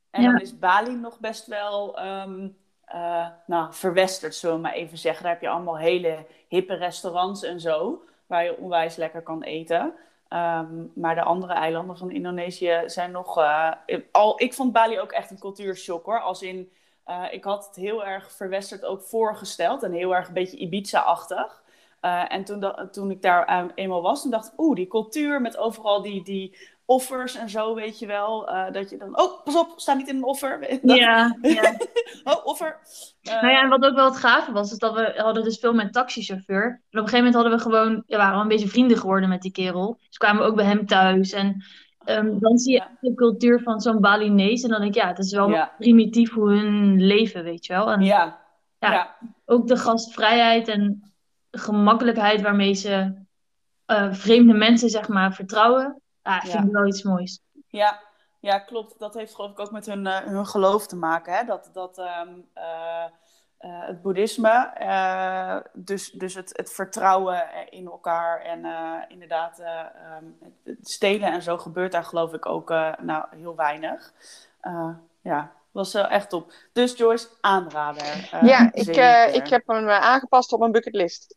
En 0.09 0.21
Ja. 0.21 0.31
dan 0.31 0.41
is 0.41 0.59
Bali 0.59 0.95
nog 0.95 1.19
best 1.19 1.45
wel 1.47 1.97
ehm, 1.97 2.47
eh, 2.85 3.27
nou, 3.45 3.73
verwesterd, 3.73 4.35
zullen 4.35 4.55
we 4.55 4.61
maar 4.61 4.73
even 4.73 4.97
zeggen. 4.97 5.23
Daar 5.23 5.31
heb 5.31 5.41
je 5.41 5.49
allemaal 5.49 5.77
hele 5.77 6.25
hippe 6.47 6.73
restaurants 6.73 7.43
en 7.43 7.59
zo, 7.59 8.03
waar 8.27 8.43
je 8.43 8.57
onwijs 8.57 8.95
lekker 8.95 9.21
kan 9.21 9.43
eten. 9.43 9.93
Ehm, 10.27 10.83
maar 10.95 11.15
de 11.15 11.21
andere 11.23 11.53
eilanden 11.53 11.97
van 11.97 12.11
Indonesië 12.11 12.83
zijn 12.85 13.11
nog... 13.11 13.37
eh, 13.37 13.71
al, 14.11 14.41
ik 14.41 14.53
vond 14.53 14.71
Bali 14.71 14.99
ook 14.99 15.11
echt 15.11 15.31
een 15.31 15.39
cultuurshock 15.39 16.05
hoor. 16.05 16.21
Als 16.21 16.41
in, 16.41 16.71
eh, 17.03 17.23
ik 17.31 17.43
had 17.43 17.65
het 17.67 17.75
heel 17.75 18.05
erg 18.05 18.31
verwesterd 18.31 18.85
ook 18.85 19.01
voorgesteld. 19.01 19.83
En 19.83 19.91
heel 19.91 20.15
erg 20.15 20.27
een 20.27 20.33
beetje 20.33 20.57
Ibiza-achtig. 20.57 21.63
Eh, 21.99 22.23
en 22.27 22.43
toen, 22.43 22.59
da- 22.59 22.87
toen 22.91 23.11
ik 23.11 23.21
daar 23.21 23.45
eh, 23.45 23.63
eenmaal 23.75 24.01
was, 24.01 24.21
toen 24.21 24.31
dacht 24.31 24.47
ik... 24.47 24.59
Oeh, 24.59 24.75
die 24.75 24.87
cultuur 24.87 25.41
met 25.41 25.57
overal 25.57 26.01
die... 26.01 26.23
die 26.23 26.73
offers 26.87 27.35
en 27.35 27.49
zo, 27.49 27.75
weet 27.75 27.99
je 27.99 28.05
wel. 28.05 28.47
eh, 28.49 28.71
dat 28.71 28.89
je 28.89 28.97
dan, 28.97 29.19
oh, 29.19 29.43
pas 29.43 29.55
op, 29.55 29.73
sta 29.75 29.93
niet 29.93 30.07
in 30.07 30.15
een 30.15 30.23
offer. 30.23 30.79
Dat- 30.81 30.97
Ja, 30.97 31.37
ja. 31.41 31.75
Oh, 32.23 32.45
offer. 32.45 32.77
Nou 33.21 33.47
ja, 33.47 33.61
en 33.61 33.69
wat 33.69 33.85
ook 33.85 33.95
wel 33.95 34.05
het 34.05 34.17
gave 34.17 34.51
was, 34.51 34.71
is 34.71 34.77
dat 34.77 34.93
we 34.93 35.13
hadden 35.17 35.43
dus 35.43 35.59
veel 35.59 35.73
met 35.73 35.93
taxichauffeur. 35.93 36.63
En 36.65 36.71
op 36.71 36.79
een 36.91 36.97
gegeven 36.99 37.17
moment 37.17 37.35
hadden 37.35 37.53
we 37.53 37.59
gewoon, 37.59 38.03
ja, 38.07 38.17
waren 38.17 38.35
we 38.35 38.41
een 38.41 38.47
beetje 38.47 38.67
vrienden 38.67 38.97
geworden 38.97 39.29
met 39.29 39.41
die 39.41 39.51
kerel. 39.51 39.97
Dus 40.07 40.17
kwamen 40.17 40.41
we 40.43 40.47
ook 40.49 40.55
bij 40.55 40.65
hem 40.65 40.85
thuis. 40.85 41.31
En 41.31 41.63
ehm, 42.03 42.39
dan 42.39 42.57
zie 42.57 42.73
je 42.73 42.79
Ja. 42.79 42.97
de 43.01 43.13
cultuur 43.13 43.61
van 43.61 43.79
zo'n 43.81 44.01
Balinees. 44.01 44.63
En 44.63 44.69
dan 44.69 44.81
denk 44.81 44.95
ik, 44.95 45.01
ja, 45.01 45.07
het 45.07 45.19
is 45.19 45.31
wel 45.33 45.49
Ja. 45.49 45.73
primitief 45.77 46.33
hoe 46.33 46.49
hun 46.49 47.01
leven, 47.05 47.43
weet 47.43 47.65
je 47.65 47.73
wel. 47.73 47.91
En 47.91 48.01
ja. 48.01 48.41
Ja. 48.79 49.15
Ook 49.45 49.67
de 49.67 49.77
gastvrijheid 49.77 50.67
en 50.67 51.13
gemakkelijkheid 51.57 52.41
waarmee 52.41 52.73
ze 52.73 53.23
eh, 53.85 54.13
vreemde 54.13 54.53
mensen, 54.53 54.89
zeg 54.89 55.07
maar, 55.07 55.33
vertrouwen. 55.33 56.01
Ja, 56.23 56.39
vind 56.41 56.53
Ja. 56.53 56.61
ik 56.63 56.71
wel 56.71 56.87
iets 56.87 57.03
moois. 57.03 57.39
Ja, 57.67 58.03
Ja, 58.39 58.59
klopt. 58.59 58.99
Dat 58.99 59.13
heeft 59.13 59.35
geloof 59.35 59.51
ik 59.51 59.59
ook 59.59 59.71
met 59.71 59.85
hun, 59.85 60.05
uh, 60.05 60.17
hun 60.17 60.45
geloof 60.45 60.87
te 60.87 60.95
maken. 60.95 61.33
Hè? 61.33 61.43
Dat, 61.43 61.69
dat 61.73 61.97
um, 61.97 62.49
uh, 62.57 63.05
uh, 63.61 63.87
het 63.87 64.01
boeddhisme, 64.01 64.71
dus, 65.73 66.11
dus 66.11 66.33
het, 66.33 66.49
het 66.57 66.71
vertrouwen 66.73 67.43
in 67.69 67.85
elkaar 67.85 68.41
en 68.41 68.65
inderdaad 69.07 69.59
um, 69.59 70.37
het 70.63 70.89
stelen 70.89 71.31
en 71.31 71.41
zo 71.41 71.57
gebeurt 71.57 71.91
daar 71.91 72.03
geloof 72.03 72.33
ik 72.33 72.45
ook 72.45 72.69
nou, 73.01 73.25
heel 73.29 73.55
weinig. 73.55 74.13
ja, 75.21 75.51
was 75.71 75.93
echt 75.93 76.29
top. 76.29 76.51
Dus 76.73 76.97
Joyce, 76.97 77.27
aanrader. 77.41 78.29
ja, 78.41 78.73
ik, 78.73 78.87
ik 79.35 79.47
heb 79.47 79.67
hem 79.67 79.89
aangepast 79.89 80.53
op 80.53 80.59
mijn 80.59 80.71
bucketlist. 80.71 81.35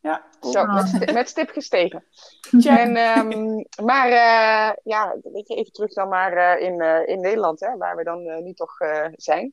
Ja, 0.00 0.24
Zo, 0.40 0.66
met, 0.66 1.12
met 1.12 1.28
stip 1.28 1.50
gestegen. 1.50 2.04
En, 2.64 2.96
um, 2.96 3.66
maar 3.84 4.08
uh, 4.08 4.76
ja, 4.84 5.16
weet 5.22 5.48
je, 5.48 5.54
even 5.54 5.72
terug 5.72 5.92
dan 5.92 6.08
maar 6.08 6.36
uh, 6.36 6.66
in, 6.66 6.82
uh, 6.82 7.08
in 7.08 7.20
Nederland, 7.20 7.60
hè, 7.60 7.76
waar 7.76 7.96
we 7.96 8.04
dan 8.04 8.44
nu 8.44 8.52
toch 8.52 8.76
zijn. 9.12 9.52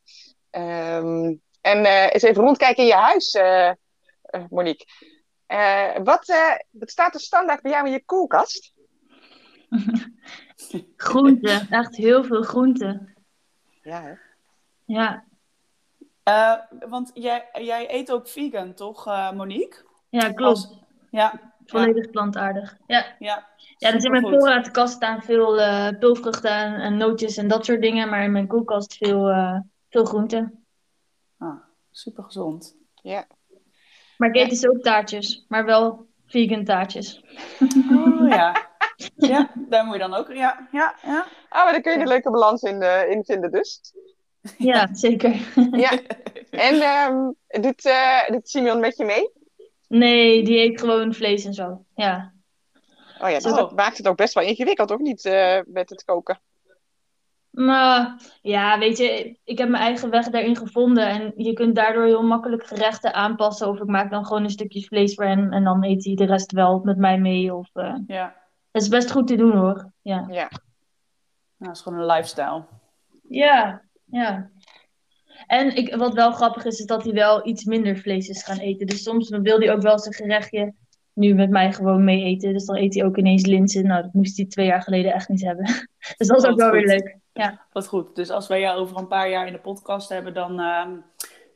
Um, 0.51 1.41
en 1.61 1.85
eens 1.85 2.23
even 2.23 2.43
rondkijken 2.43 2.83
in 2.83 2.89
je 2.89 2.95
huis, 2.95 3.39
Monique. 4.49 4.85
wat, 6.03 6.25
wat 6.71 6.89
staat 6.91 7.13
er 7.13 7.19
standaard 7.19 7.61
bij 7.61 7.71
jou 7.71 7.85
in 7.85 7.91
je 7.91 8.05
koelkast? 8.05 8.73
groenten, 10.95 11.67
echt 11.69 11.95
heel 11.95 12.23
veel 12.23 12.41
groenten. 12.41 13.15
Ja, 13.81 14.01
hè? 14.01 14.13
Ja. 14.85 15.25
want 16.89 17.11
jij, 17.13 17.49
jij 17.53 17.93
eet 17.93 18.11
ook 18.11 18.27
vegan, 18.27 18.73
toch, 18.73 19.05
Monique? 19.33 19.85
Ja, 20.09 20.33
klopt. 20.33 20.69
ja. 21.11 21.53
Volledig 21.65 22.05
ja. 22.05 22.11
plantaardig. 22.11 22.77
Ja. 22.87 23.05
Ja, 23.19 23.47
ja 23.77 23.91
dus 23.91 24.03
in 24.03 24.11
mijn 24.11 24.23
voorraadkast 24.23 24.93
staan 24.93 25.21
veel 25.21 25.59
uh, 25.59 25.89
pulvruchten 25.99 26.51
en, 26.51 26.75
en, 26.75 26.97
nootjes 26.97 27.37
en 27.37 27.47
dat 27.47 27.65
soort 27.65 27.81
dingen. 27.81 28.09
Maar 28.09 28.23
in 28.23 28.31
mijn 28.31 28.47
koelkast 28.47 28.97
veel, 28.97 29.29
uh, 29.29 29.59
veel 29.89 30.05
groenten. 30.05 30.65
Ah, 31.37 31.59
super 31.91 32.23
gezond. 32.23 32.75
Ja. 32.93 33.27
Maar 34.17 34.29
ik 34.29 34.35
eet 34.35 34.49
dus 34.49 34.67
ook 34.67 34.81
taartjes. 34.81 35.45
Maar 35.47 35.65
wel 35.65 36.05
vegan 36.25 36.63
taartjes. 36.63 37.23
Oh 37.91 38.27
ja. 38.29 38.55
Ja, 39.15 39.51
daar 39.55 39.85
moet 39.85 39.93
je 39.93 39.99
dan 39.99 40.13
ook... 40.13 40.33
Ja, 40.33 40.67
ja, 40.71 40.95
ja. 41.03 41.25
Ah, 41.49 41.63
maar 41.63 41.71
dan 41.73 41.81
kun 41.81 41.91
je 41.91 41.99
een 41.99 42.07
leuke 42.07 42.31
balans 42.31 42.61
in, 42.61 42.81
uh, 42.81 43.09
in 43.09 43.23
vinden 43.23 43.51
dus. 43.51 43.93
Ja, 44.57 44.87
zeker. 44.93 45.35
ja. 45.71 45.99
En 46.49 46.75
um, 46.75 47.35
doet, 47.47 47.89
doet 48.27 48.49
Simeon 48.49 48.79
met 48.79 48.97
je 48.97 49.05
mee? 49.05 49.31
Nee, 49.87 50.43
die 50.43 50.57
eet 50.57 50.79
gewoon 50.79 51.13
vlees 51.13 51.45
en 51.45 51.53
zo. 51.53 51.85
Ja. 51.95 52.33
Oh 53.21 53.29
ja, 53.29 53.39
dat 53.39 53.75
maakt 53.75 53.97
het 53.97 54.07
ook 54.07 54.17
best 54.17 54.33
wel 54.33 54.43
ingewikkeld, 54.43 54.91
ook 54.91 54.99
niet, 54.99 55.25
uh, 55.25 55.59
met 55.65 55.89
het 55.89 56.03
koken? 56.03 56.39
Maar 57.57 58.21
ja, 58.41 58.79
weet 58.79 58.97
je, 58.97 59.37
ik 59.43 59.57
heb 59.57 59.69
mijn 59.69 59.83
eigen 59.83 60.09
weg 60.09 60.29
daarin 60.29 60.55
gevonden. 60.55 61.07
En 61.07 61.33
je 61.35 61.53
kunt 61.53 61.75
daardoor 61.75 62.05
heel 62.05 62.23
makkelijk 62.23 62.67
gerechten 62.67 63.13
aanpassen. 63.13 63.67
Of 63.67 63.79
ik 63.79 63.85
maak 63.85 64.11
dan 64.11 64.25
gewoon 64.25 64.43
een 64.43 64.49
stukje 64.49 64.81
vlees 64.81 65.15
voor 65.15 65.25
hem. 65.25 65.53
En 65.53 65.63
dan 65.63 65.83
eet 65.83 66.05
hij 66.05 66.15
de 66.15 66.25
rest 66.25 66.51
wel 66.51 66.79
met 66.83 66.97
mij 66.97 67.19
mee. 67.19 67.53
Of, 67.53 67.69
uh... 67.73 67.95
ja. 68.07 68.35
Dat 68.71 68.81
is 68.81 68.87
best 68.87 69.11
goed 69.11 69.27
te 69.27 69.35
doen 69.35 69.57
hoor. 69.57 69.91
Ja. 70.01 70.25
ja. 70.29 70.49
Nou, 70.49 70.51
dat 71.57 71.75
is 71.75 71.81
gewoon 71.81 71.99
een 71.99 72.05
lifestyle. 72.05 72.65
Ja, 73.29 73.81
ja. 74.05 74.49
En 75.45 75.75
ik, 75.75 75.95
wat 75.95 76.13
wel 76.13 76.31
grappig 76.31 76.65
is, 76.65 76.79
is 76.79 76.85
dat 76.85 77.03
hij 77.03 77.13
wel 77.13 77.47
iets 77.47 77.63
minder 77.63 77.97
vlees 77.97 78.27
is 78.27 78.43
gaan 78.43 78.57
eten. 78.57 78.87
Dus 78.87 79.03
soms 79.03 79.29
wil 79.29 79.59
hij 79.59 79.71
ook 79.71 79.81
wel 79.81 79.99
zijn 79.99 80.13
gerechtje 80.13 80.73
nu 81.17 81.33
met 81.33 81.49
mij 81.49 81.73
gewoon 81.73 82.03
mee 82.03 82.23
eten. 82.23 82.53
Dus 82.53 82.65
dan 82.65 82.75
eet 82.75 82.93
hij 82.93 83.05
ook 83.05 83.17
ineens 83.17 83.45
linzen. 83.45 83.87
Nou, 83.87 84.01
dat 84.01 84.13
moest 84.13 84.37
hij 84.37 84.45
twee 84.45 84.65
jaar 84.65 84.81
geleden 84.81 85.13
echt 85.13 85.29
niet 85.29 85.43
hebben. 85.43 85.65
dus 86.17 86.27
dat 86.27 86.43
is 86.43 86.49
ook 86.49 86.59
wel 86.59 86.71
weer 86.71 86.85
leuk. 86.85 87.17
Ja. 87.33 87.65
Wat 87.71 87.87
goed. 87.87 88.15
Dus 88.15 88.29
als 88.29 88.47
wij 88.47 88.59
jou 88.59 88.79
over 88.79 88.97
een 88.97 89.07
paar 89.07 89.29
jaar 89.29 89.47
in 89.47 89.53
de 89.53 89.59
podcast 89.59 90.09
hebben, 90.09 90.33
dan 90.33 90.59
uh, 90.59 90.87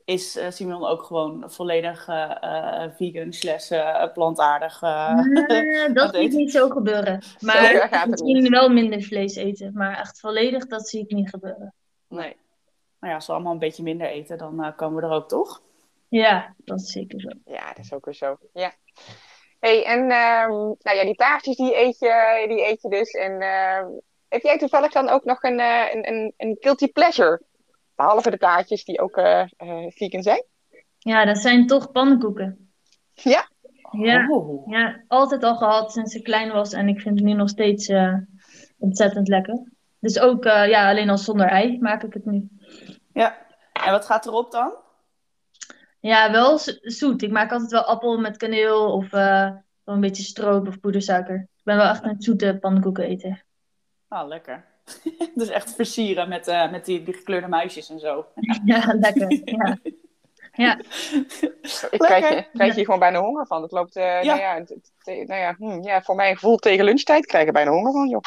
is 0.05 0.37
uh, 0.37 0.49
Simon 0.49 0.85
ook 0.85 1.03
gewoon 1.03 1.43
volledig 1.47 2.07
uh, 2.07 2.83
vegan 2.95 3.33
slash 3.33 3.71
plantaardig. 4.13 4.79
dat 5.93 6.15
zie 6.15 6.23
ik 6.23 6.31
niet 6.31 6.51
zo 6.51 6.69
gebeuren. 6.69 7.23
Maar 7.39 8.05
misschien 8.09 8.49
wel 8.49 8.69
minder 8.69 9.01
vlees 9.01 9.35
eten. 9.35 9.71
Maar 9.73 9.99
echt 9.99 10.19
volledig, 10.19 10.67
dat 10.67 10.89
zie 10.89 11.01
ik 11.01 11.11
niet 11.11 11.29
gebeuren. 11.29 11.73
Nee 12.07 12.35
nou 13.01 13.13
ja, 13.13 13.15
als 13.15 13.27
we 13.27 13.33
allemaal 13.33 13.53
een 13.53 13.59
beetje 13.59 13.83
minder 13.83 14.07
eten, 14.07 14.37
dan 14.37 14.65
uh, 14.65 14.75
komen 14.75 15.01
we 15.01 15.07
er 15.07 15.13
ook, 15.13 15.27
toch? 15.27 15.61
Ja, 16.07 16.53
dat 16.57 16.79
is 16.79 16.91
zeker 16.91 17.21
zo. 17.21 17.29
Ja, 17.45 17.67
dat 17.67 17.85
is 17.85 17.93
ook 17.93 18.05
weer 18.05 18.13
zo. 18.13 18.37
Ja. 18.53 18.73
hey, 19.59 19.85
en 19.85 19.99
um, 19.99 20.75
nou 20.79 20.97
ja, 20.97 21.03
die 21.03 21.15
taartjes 21.15 21.55
die 21.55 21.75
eet 21.75 21.99
je, 21.99 22.45
die 22.47 22.67
eet 22.67 22.81
je 22.81 22.89
dus. 22.89 23.11
En 23.11 23.31
uh, 23.41 23.99
heb 24.27 24.41
jij 24.41 24.57
toevallig 24.57 24.91
dan 24.91 25.09
ook 25.09 25.23
nog 25.23 25.43
een, 25.43 25.59
uh, 25.59 25.93
een, 25.93 26.07
een, 26.07 26.33
een 26.37 26.57
guilty 26.59 26.91
pleasure? 26.91 27.41
Behalve 27.95 28.29
de 28.29 28.37
taartjes 28.37 28.83
die 28.83 29.01
ook 29.01 29.15
vegan 29.87 30.23
zijn? 30.23 30.43
Ja, 30.97 31.25
dat 31.25 31.37
zijn 31.37 31.67
toch 31.67 31.91
pannenkoeken. 31.91 32.71
Ja? 33.13 33.49
Ja, 33.91 34.27
oh. 34.29 34.71
ja, 34.71 35.03
altijd 35.07 35.43
al 35.43 35.55
gehad 35.55 35.91
sinds 35.91 36.15
ik 36.15 36.23
klein 36.23 36.51
was. 36.51 36.73
En 36.73 36.87
ik 36.87 37.01
vind 37.01 37.15
het 37.15 37.27
nu 37.27 37.33
nog 37.33 37.49
steeds 37.49 37.91
ontzettend 38.77 39.27
lekker. 39.27 39.71
Dus 39.99 40.19
ook, 40.19 40.43
ja, 40.43 40.89
alleen 40.89 41.09
al 41.09 41.17
zonder 41.17 41.47
ei 41.47 41.79
maak 41.79 42.03
ik 42.03 42.13
het 42.13 42.25
nu. 42.25 42.49
Ja, 43.13 43.37
en 43.73 43.91
wat 43.91 44.05
gaat 44.05 44.25
erop 44.25 44.51
dan? 44.51 44.73
Ja, 45.99 46.31
wel 46.31 46.59
zoet. 46.81 47.21
Ik 47.21 47.31
maak 47.31 47.51
altijd 47.51 47.71
wel 47.71 47.83
appel 47.83 48.19
met 48.19 48.37
kaneel 48.37 48.91
of 48.93 49.13
uh, 49.13 49.51
een 49.83 49.99
beetje 49.99 50.23
stroop 50.23 50.67
of 50.67 50.79
poedersuiker. 50.79 51.35
Ik 51.35 51.63
ben 51.63 51.77
wel 51.77 51.89
echt 51.89 52.03
een 52.03 52.21
zoete 52.21 52.57
pannenkoeken 52.61 53.03
eten. 53.03 53.43
Ah, 54.07 54.27
lekker. 54.27 54.65
dus 55.35 55.49
echt 55.49 55.75
versieren 55.75 56.29
met, 56.29 56.47
uh, 56.47 56.71
met 56.71 56.85
die, 56.85 57.03
die 57.03 57.13
gekleurde 57.13 57.47
muisjes 57.47 57.89
en 57.89 57.99
zo. 57.99 58.25
ja, 58.65 58.93
lekker. 58.93 59.41
Ja. 59.45 59.77
Ja. 60.53 60.77
Ik 61.91 61.99
krijg 61.99 62.29
je, 62.29 62.45
krijg 62.53 62.75
je 62.75 62.85
gewoon 62.85 62.99
bijna 62.99 63.19
honger 63.19 63.47
van. 63.47 63.61
Het 63.61 63.71
loopt, 63.71 63.97
uh, 63.97 64.23
ja. 64.23 64.35
Nou 64.35 64.39
ja, 64.39 64.63
nou 65.05 65.39
ja, 65.39 65.55
hm, 65.57 65.81
ja, 65.81 66.01
voor 66.01 66.15
mijn 66.15 66.33
gevoel 66.33 66.57
tegen 66.57 66.85
lunchtijd 66.85 67.25
krijg 67.25 67.45
je 67.45 67.51
bijna 67.51 67.71
honger 67.71 67.91
van, 67.91 68.09
joh. 68.09 68.21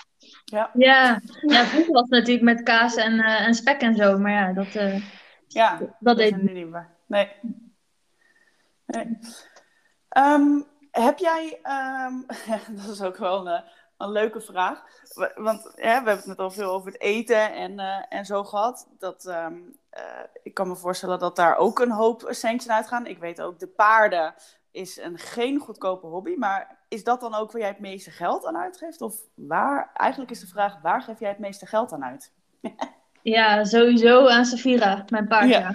Ja, 0.45 0.71
ja. 0.75 1.21
ja 1.41 1.65
vroeger 1.65 1.93
was 1.93 2.03
het 2.03 2.11
natuurlijk 2.11 2.45
met 2.45 2.63
kaas 2.63 2.95
en, 2.95 3.13
uh, 3.13 3.47
en 3.47 3.55
spek 3.55 3.81
en 3.81 3.95
zo, 3.95 4.19
maar 4.19 4.33
ja, 4.33 4.53
dat, 4.53 4.75
uh, 4.75 5.03
ja, 5.49 5.77
dat, 5.79 5.89
dat 5.99 6.17
deed 6.17 6.31
ik 6.31 6.43
niet 6.43 6.71
meer. 6.71 6.89
Nee. 7.07 7.29
nee. 8.87 9.19
Um, 10.17 10.67
heb 10.91 11.19
jij, 11.19 11.61
um, 12.07 12.27
dat 12.83 12.89
is 12.91 13.03
ook 13.03 13.17
wel 13.17 13.49
een, 13.49 13.65
een 13.97 14.11
leuke 14.11 14.41
vraag, 14.41 14.83
want 15.35 15.63
ja, 15.63 15.83
we 15.83 15.87
hebben 15.87 16.17
het 16.17 16.27
net 16.27 16.39
al 16.39 16.51
veel 16.51 16.71
over 16.71 16.93
het 16.93 17.01
eten 17.01 17.53
en, 17.53 17.73
uh, 17.73 18.05
en 18.09 18.25
zo 18.25 18.45
gehad. 18.45 18.89
Dat, 18.99 19.25
um, 19.25 19.77
ik 20.43 20.55
kan 20.55 20.69
me 20.69 20.77
voorstellen 20.77 21.19
dat 21.19 21.37
daar 21.37 21.57
ook 21.57 21.79
een 21.79 21.91
hoop 21.91 22.27
centjes 22.31 22.73
uitgaan. 22.73 23.07
Ik 23.07 23.19
weet 23.19 23.41
ook, 23.41 23.59
de 23.59 23.67
paarden 23.67 24.35
is 24.71 24.99
een 24.99 25.19
geen 25.19 25.59
goedkope 25.59 26.07
hobby, 26.07 26.35
maar 26.37 26.79
is 26.89 27.05
dat 27.05 27.21
dan 27.21 27.35
ook 27.35 27.53
waar 27.53 27.61
jij 27.61 27.71
het 27.71 27.81
meeste 27.81 28.11
geld 28.11 28.47
aan 28.47 28.57
uitgeeft? 28.57 29.01
Of 29.01 29.15
waar, 29.35 29.91
eigenlijk 29.95 30.31
is 30.31 30.41
de 30.41 30.47
vraag, 30.47 30.81
waar 30.83 31.03
geef 31.03 31.21
jij 31.21 31.29
het 31.29 31.39
meeste 31.39 31.67
geld 31.67 31.93
aan 31.93 32.05
uit? 32.05 32.33
ja, 33.23 33.65
sowieso 33.65 34.29
aan 34.29 34.45
Safira, 34.45 35.05
mijn 35.09 35.29
paard. 35.29 35.49
Ja, 35.49 35.75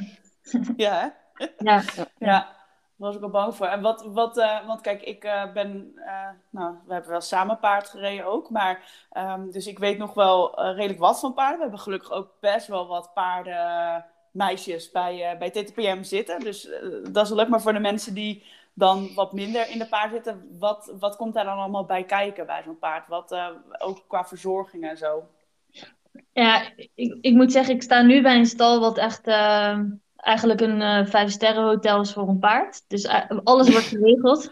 ja 0.76 1.00
hè? 1.00 1.46
Ja. 1.58 1.82
ja. 2.18 2.59
Was 3.00 3.16
ik 3.16 3.22
al 3.22 3.30
bang 3.30 3.56
voor. 3.56 3.66
En 3.66 3.82
wat, 3.82 4.06
wat 4.06 4.38
uh, 4.38 4.68
want 4.68 4.82
kijk, 4.82 5.02
ik 5.02 5.26
uh, 5.26 5.54
ben, 5.54 5.92
uh, 5.96 6.30
nou, 6.50 6.76
we 6.86 6.94
hebben 6.94 7.12
wel 7.12 7.22
samen 7.22 7.60
paard 7.60 7.90
gereden 7.90 8.26
ook, 8.26 8.50
maar, 8.50 9.08
um, 9.18 9.52
dus 9.52 9.68
ik 9.68 9.80
weet 9.80 9.98
nog 9.98 10.14
wel 10.14 10.62
redelijk 10.62 11.00
wat 11.00 11.20
van 11.20 11.34
paarden. 11.34 11.56
We 11.56 11.62
hebben 11.62 11.80
gelukkig 11.80 12.12
ook 12.12 12.34
best 12.40 12.68
wel 12.68 12.88
wat 12.88 13.14
paarden 13.14 14.06
meisjes 14.32 14.92
bij, 14.92 15.36
bij 15.40 15.50
TTPM 15.50 16.04
zitten. 16.04 16.40
Dus 16.40 16.70
dat 17.12 17.26
is 17.26 17.32
leuk. 17.32 17.48
Maar 17.48 17.62
voor 17.62 17.74
de 17.74 17.80
mensen 17.80 18.14
die 18.14 18.46
dan 18.74 19.14
wat 19.16 19.34
minder 19.34 19.70
in 19.70 19.80
de 19.80 19.88
paard 19.88 20.12
zitten. 20.12 20.58
Wat, 20.60 20.94
wat 21.00 21.16
komt 21.16 21.34
daar 21.34 21.46
dan 21.46 21.58
allemaal 21.58 21.86
bij 21.86 22.04
kijken 22.04 22.46
bij 22.46 22.62
zo'n 22.64 22.80
paard? 22.80 23.08
Wat, 23.08 23.36
ook 23.78 24.04
qua 24.08 24.26
verzorging 24.26 24.84
en 24.84 24.98
zo. 24.98 25.28
Ja, 26.34 26.64
ik, 26.96 27.18
ik 27.22 27.34
moet 27.34 27.52
zeggen, 27.52 27.76
ik 27.76 27.82
sta 27.82 28.02
nu 28.02 28.22
bij 28.22 28.36
een 28.36 28.46
stal 28.46 28.80
wat 28.80 28.98
echt 28.98 29.28
uh, 29.28 29.80
eigenlijk 30.22 30.62
een 30.62 30.82
uh, 30.82 31.06
vijf 31.06 31.32
sterren 31.32 31.64
hotel 31.64 32.02
is 32.02 32.14
voor 32.14 32.28
een 32.28 32.40
paard. 32.40 32.84
Dus 32.88 33.08
alles 33.44 33.70
wordt 33.70 33.86
geregeld. 33.96 34.52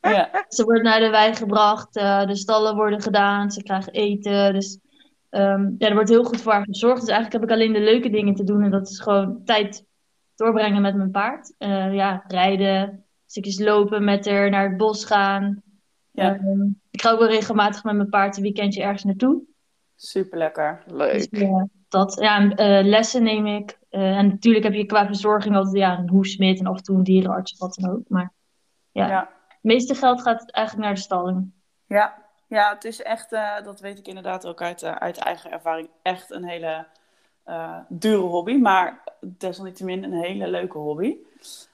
ja. 0.00 0.30
ze 0.48 0.64
wordt 0.64 0.82
naar 0.82 1.00
de 1.00 1.10
wei 1.10 1.34
gebracht, 1.34 1.92
de 1.94 2.36
stallen 2.36 2.76
worden 2.76 3.00
gedaan, 3.00 3.50
ze 3.50 3.62
krijgen 3.62 3.92
eten. 3.92 4.52
Dus 4.52 4.78
um, 5.30 5.74
ja, 5.78 5.88
er 5.88 5.94
wordt 5.94 6.08
heel 6.08 6.24
goed 6.24 6.40
voor 6.40 6.52
haar 6.52 6.64
gezorgd. 6.64 7.00
Dus 7.00 7.08
eigenlijk 7.08 7.32
heb 7.32 7.50
ik 7.50 7.56
alleen 7.56 7.72
de 7.72 7.90
leuke 7.90 8.10
dingen 8.10 8.34
te 8.34 8.44
doen. 8.44 8.62
En 8.62 8.70
dat 8.70 8.88
is 8.88 9.00
gewoon 9.00 9.44
tijd 9.44 9.84
doorbrengen 10.34 10.82
met 10.82 10.96
mijn 10.96 11.10
paard. 11.10 11.54
ja, 11.92 12.24
rijden, 12.28 13.04
stukjes 13.26 13.58
lopen 13.58 14.04
met 14.04 14.28
haar, 14.30 14.50
naar 14.50 14.68
het 14.68 14.76
bos 14.76 15.04
gaan. 15.04 15.62
Ja. 16.10 16.34
Um, 16.34 16.80
ik 16.90 17.00
ga 17.00 17.10
ook 17.10 17.18
wel 17.18 17.28
regelmatig 17.28 17.84
met 17.84 17.94
mijn 17.94 18.08
paard 18.08 18.36
een 18.36 18.42
weekendje 18.42 18.82
ergens 18.82 19.04
naartoe. 19.04 19.42
Super 19.96 20.38
lekker. 20.38 20.82
Leuk. 20.86 21.30
Dus, 21.30 21.42
uh, 21.42 21.62
dat, 21.88 22.16
ja, 22.20 22.52
lessen 22.82 23.22
neem 23.22 23.46
ik. 23.46 23.78
Uh, 23.94 24.18
en 24.18 24.28
natuurlijk 24.28 24.64
heb 24.64 24.74
je 24.74 24.86
qua 24.86 25.06
verzorging 25.06 25.56
altijd 25.56 25.76
ja, 25.76 25.98
een 25.98 26.08
hoefsmid 26.08 26.58
en 26.58 26.66
af 26.66 26.76
en 26.76 26.82
toe 26.82 26.96
een 26.96 27.02
dierenarts 27.02 27.52
of 27.52 27.58
wat 27.58 27.74
dan 27.74 27.90
ook. 27.90 28.08
Maar 28.08 28.32
ja, 28.92 29.08
ja. 29.08 29.30
het 29.48 29.58
meeste 29.60 29.94
geld 29.94 30.22
gaat 30.22 30.50
eigenlijk 30.50 30.86
naar 30.86 30.94
de 30.94 31.00
stalling. 31.00 31.52
Ja, 31.86 32.22
Ja, 32.48 32.74
het 32.74 32.84
is 32.84 33.02
echt, 33.02 33.32
eh, 33.32 33.62
dat 33.62 33.80
weet 33.80 33.98
ik 33.98 34.06
inderdaad 34.06 34.46
ook 34.46 34.62
uit, 34.62 34.82
eh, 34.82 34.92
uit 34.92 35.16
eigen 35.16 35.50
ervaring, 35.50 35.88
echt 36.02 36.30
een 36.30 36.44
hele 36.44 36.86
eh, 37.44 37.78
dure 37.88 38.22
hobby. 38.22 38.56
Maar 38.56 39.02
desalniettemin 39.20 40.04
een 40.04 40.12
hele 40.12 40.48
leuke 40.48 40.78
hobby. 40.78 41.16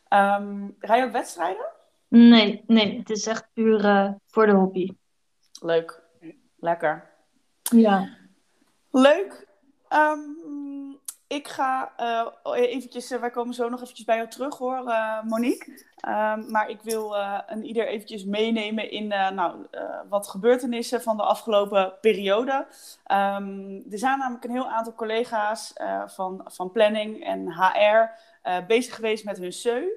Ehm 0.09 0.69
rij 0.79 0.99
je 0.99 1.05
ook 1.05 1.13
wedstrijden? 1.13 1.67
Nee, 2.09 2.65
nee, 2.67 2.99
het 2.99 3.11
is 3.11 3.27
echt 3.27 3.49
puur 3.53 3.85
eh, 3.85 4.11
voor 4.27 4.47
de 4.47 4.53
hobby. 4.53 4.93
Leuk. 5.61 6.03
Lekker. 6.57 7.11
Ja. 7.63 8.09
Leuk. 8.91 9.47
Ehm, 9.89 10.19
ik 11.31 11.49
ga 11.49 11.93
eh, 11.97 12.27
eventjes, 12.43 13.11
eh, 13.11 13.21
wij 13.21 13.31
komen 13.31 13.55
zo 13.55 13.69
nog 13.69 13.83
eventjes 13.83 14.07
bij 14.07 14.17
jou 14.17 14.29
terug 14.29 14.59
hoor, 14.59 14.87
eh, 14.89 15.23
Monique. 15.23 15.85
Ehm, 15.97 16.51
maar 16.51 16.69
ik 16.71 16.83
wil 16.83 17.17
een 17.47 17.65
ieder 17.65 17.87
eventjes 17.87 18.25
meenemen 18.25 18.91
in 18.91 19.07
nou, 19.09 19.67
wat 20.09 20.29
gebeurtenissen 20.29 21.03
van 21.03 21.17
de 21.17 21.23
afgelopen 21.23 21.93
periode. 22.01 22.67
Ehm, 23.05 23.75
er 23.91 23.99
zijn 23.99 24.19
namelijk 24.19 24.45
een 24.45 24.51
heel 24.51 24.71
aantal 24.71 24.95
collega's 24.95 25.73
van, 26.07 26.43
van 26.45 26.73
planning 26.73 27.25
en 27.25 27.53
HR 27.53 28.11
bezig 28.67 28.95
geweest 28.95 29.25
met 29.25 29.39
hun 29.39 29.53
SEU. 29.53 29.89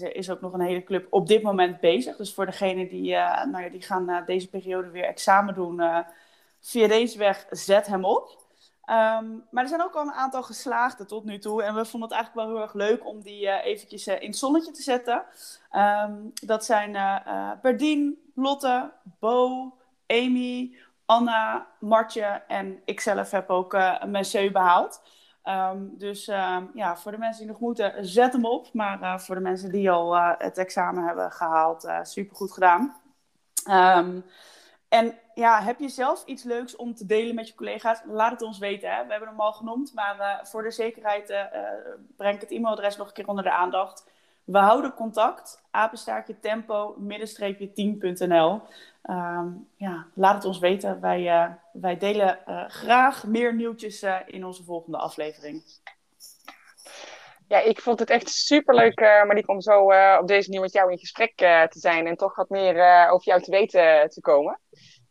Er 0.00 0.16
is 0.16 0.30
ook 0.30 0.40
nog 0.40 0.52
een 0.52 0.60
hele 0.60 0.82
club 0.82 1.06
op 1.10 1.26
dit 1.26 1.42
moment 1.42 1.80
bezig. 1.80 2.16
Dus 2.16 2.34
voor 2.34 2.46
degenen 2.46 2.88
die, 2.88 3.12
nou 3.14 3.62
ja, 3.62 3.68
die 3.68 3.82
gaan 3.82 4.22
deze 4.26 4.48
periode 4.48 4.90
weer 4.90 5.04
examen 5.04 5.54
doen, 5.54 5.82
via 6.60 6.88
deze 6.88 7.18
weg, 7.18 7.46
zet 7.50 7.86
hem 7.86 8.04
op. 8.04 8.39
Ehm, 8.90 9.26
maar 9.50 9.62
er 9.62 9.68
zijn 9.68 9.82
ook 9.82 9.94
al 9.94 10.02
een 10.02 10.12
aantal 10.12 10.42
geslaagden 10.42 11.06
tot 11.06 11.24
nu 11.24 11.38
toe. 11.38 11.62
En 11.62 11.74
we 11.74 11.84
vonden 11.84 12.08
het 12.08 12.18
eigenlijk 12.18 12.46
wel 12.46 12.56
heel 12.56 12.64
erg 12.64 12.74
leuk 12.74 13.06
om 13.06 13.22
die 13.22 13.48
eh, 13.48 13.64
eventjes 13.72 14.06
eh, 14.06 14.20
in 14.20 14.28
het 14.28 14.38
zonnetje 14.38 14.72
te 14.72 14.82
zetten. 14.82 15.24
Ehm, 15.70 16.14
dat 16.44 16.64
zijn 16.64 16.96
eh, 16.96 17.50
Berdien, 17.62 18.18
Lotte, 18.34 18.92
Bo, 19.18 19.72
Amy, 20.06 20.76
Anna, 21.04 21.66
Martje 21.80 22.42
en 22.48 22.82
ikzelf 22.84 23.30
heb 23.30 23.50
ook 23.50 23.72
mijn 24.06 24.24
seu 24.24 24.50
behaald. 24.50 25.02
Ehm, 25.42 25.78
dus 25.90 26.24
ja, 26.74 26.96
voor 26.96 27.12
de 27.12 27.18
mensen 27.18 27.42
die 27.42 27.50
nog 27.50 27.60
moeten, 27.60 28.06
zet 28.06 28.32
hem 28.32 28.44
op. 28.44 28.72
Maar 28.72 29.20
voor 29.20 29.34
de 29.34 29.40
mensen 29.40 29.70
die 29.70 29.90
al 29.90 30.16
het 30.16 30.58
examen 30.58 31.04
hebben 31.04 31.32
gehaald, 31.32 31.80
super 31.80 32.06
supergoed 32.06 32.52
gedaan. 32.52 32.96
Ehm, 33.64 34.20
en 34.90 35.14
ja, 35.34 35.62
heb 35.62 35.78
je 35.78 35.88
zelf 35.88 36.24
iets 36.24 36.42
leuks 36.42 36.76
om 36.76 36.94
te 36.94 37.06
delen 37.06 37.34
met 37.34 37.48
je 37.48 37.54
collega's? 37.54 38.02
Laat 38.06 38.30
het 38.30 38.42
ons 38.42 38.58
weten. 38.58 38.90
Hè? 38.90 39.04
We 39.04 39.10
hebben 39.10 39.28
hem 39.28 39.40
al 39.40 39.52
genoemd, 39.52 39.94
maar 39.94 40.40
voor 40.42 40.62
de 40.62 40.70
zekerheid 40.70 41.30
eh, 41.30 41.40
eh, 41.40 41.50
breng 42.16 42.34
ik 42.34 42.40
het 42.40 42.50
e-mailadres 42.50 42.96
nog 42.96 43.06
een 43.06 43.12
keer 43.12 43.28
onder 43.28 43.44
de 43.44 43.52
aandacht. 43.52 44.08
We 44.44 44.58
houden 44.58 44.94
contact, 44.94 45.62
apenstaartje 45.70 46.40
tempo, 46.40 46.94
middenstreepje 46.98 47.68
10.nl. 47.68 48.60
Ehm, 49.02 49.48
ja, 49.76 50.06
laat 50.14 50.34
het 50.34 50.44
ons 50.44 50.58
weten. 50.58 51.00
Wij, 51.00 51.28
eh, 51.28 51.50
wij 51.72 51.96
delen 51.96 52.38
graag 52.66 53.26
meer 53.26 53.54
nieuwtjes 53.54 54.06
in 54.26 54.44
onze 54.44 54.64
volgende 54.64 54.98
aflevering. 54.98 55.62
Ja, 57.50 57.60
ik 57.60 57.80
vond 57.80 57.98
het 57.98 58.10
echt 58.10 58.28
superleuk, 58.28 59.00
uh, 59.00 59.24
Monique, 59.24 59.52
om 59.52 59.60
zo 59.60 59.92
uh, 59.92 60.18
op 60.20 60.28
deze 60.28 60.48
manier 60.48 60.64
met 60.64 60.72
jou 60.72 60.92
in 60.92 60.98
gesprek 60.98 61.40
uh, 61.40 61.62
te 61.62 61.78
zijn 61.78 62.06
en 62.06 62.16
toch 62.16 62.36
wat 62.36 62.48
meer 62.48 63.08
over 63.10 63.26
jou 63.26 63.42
te 63.42 63.50
weten 63.50 64.08
te 64.08 64.20
komen. 64.20 64.60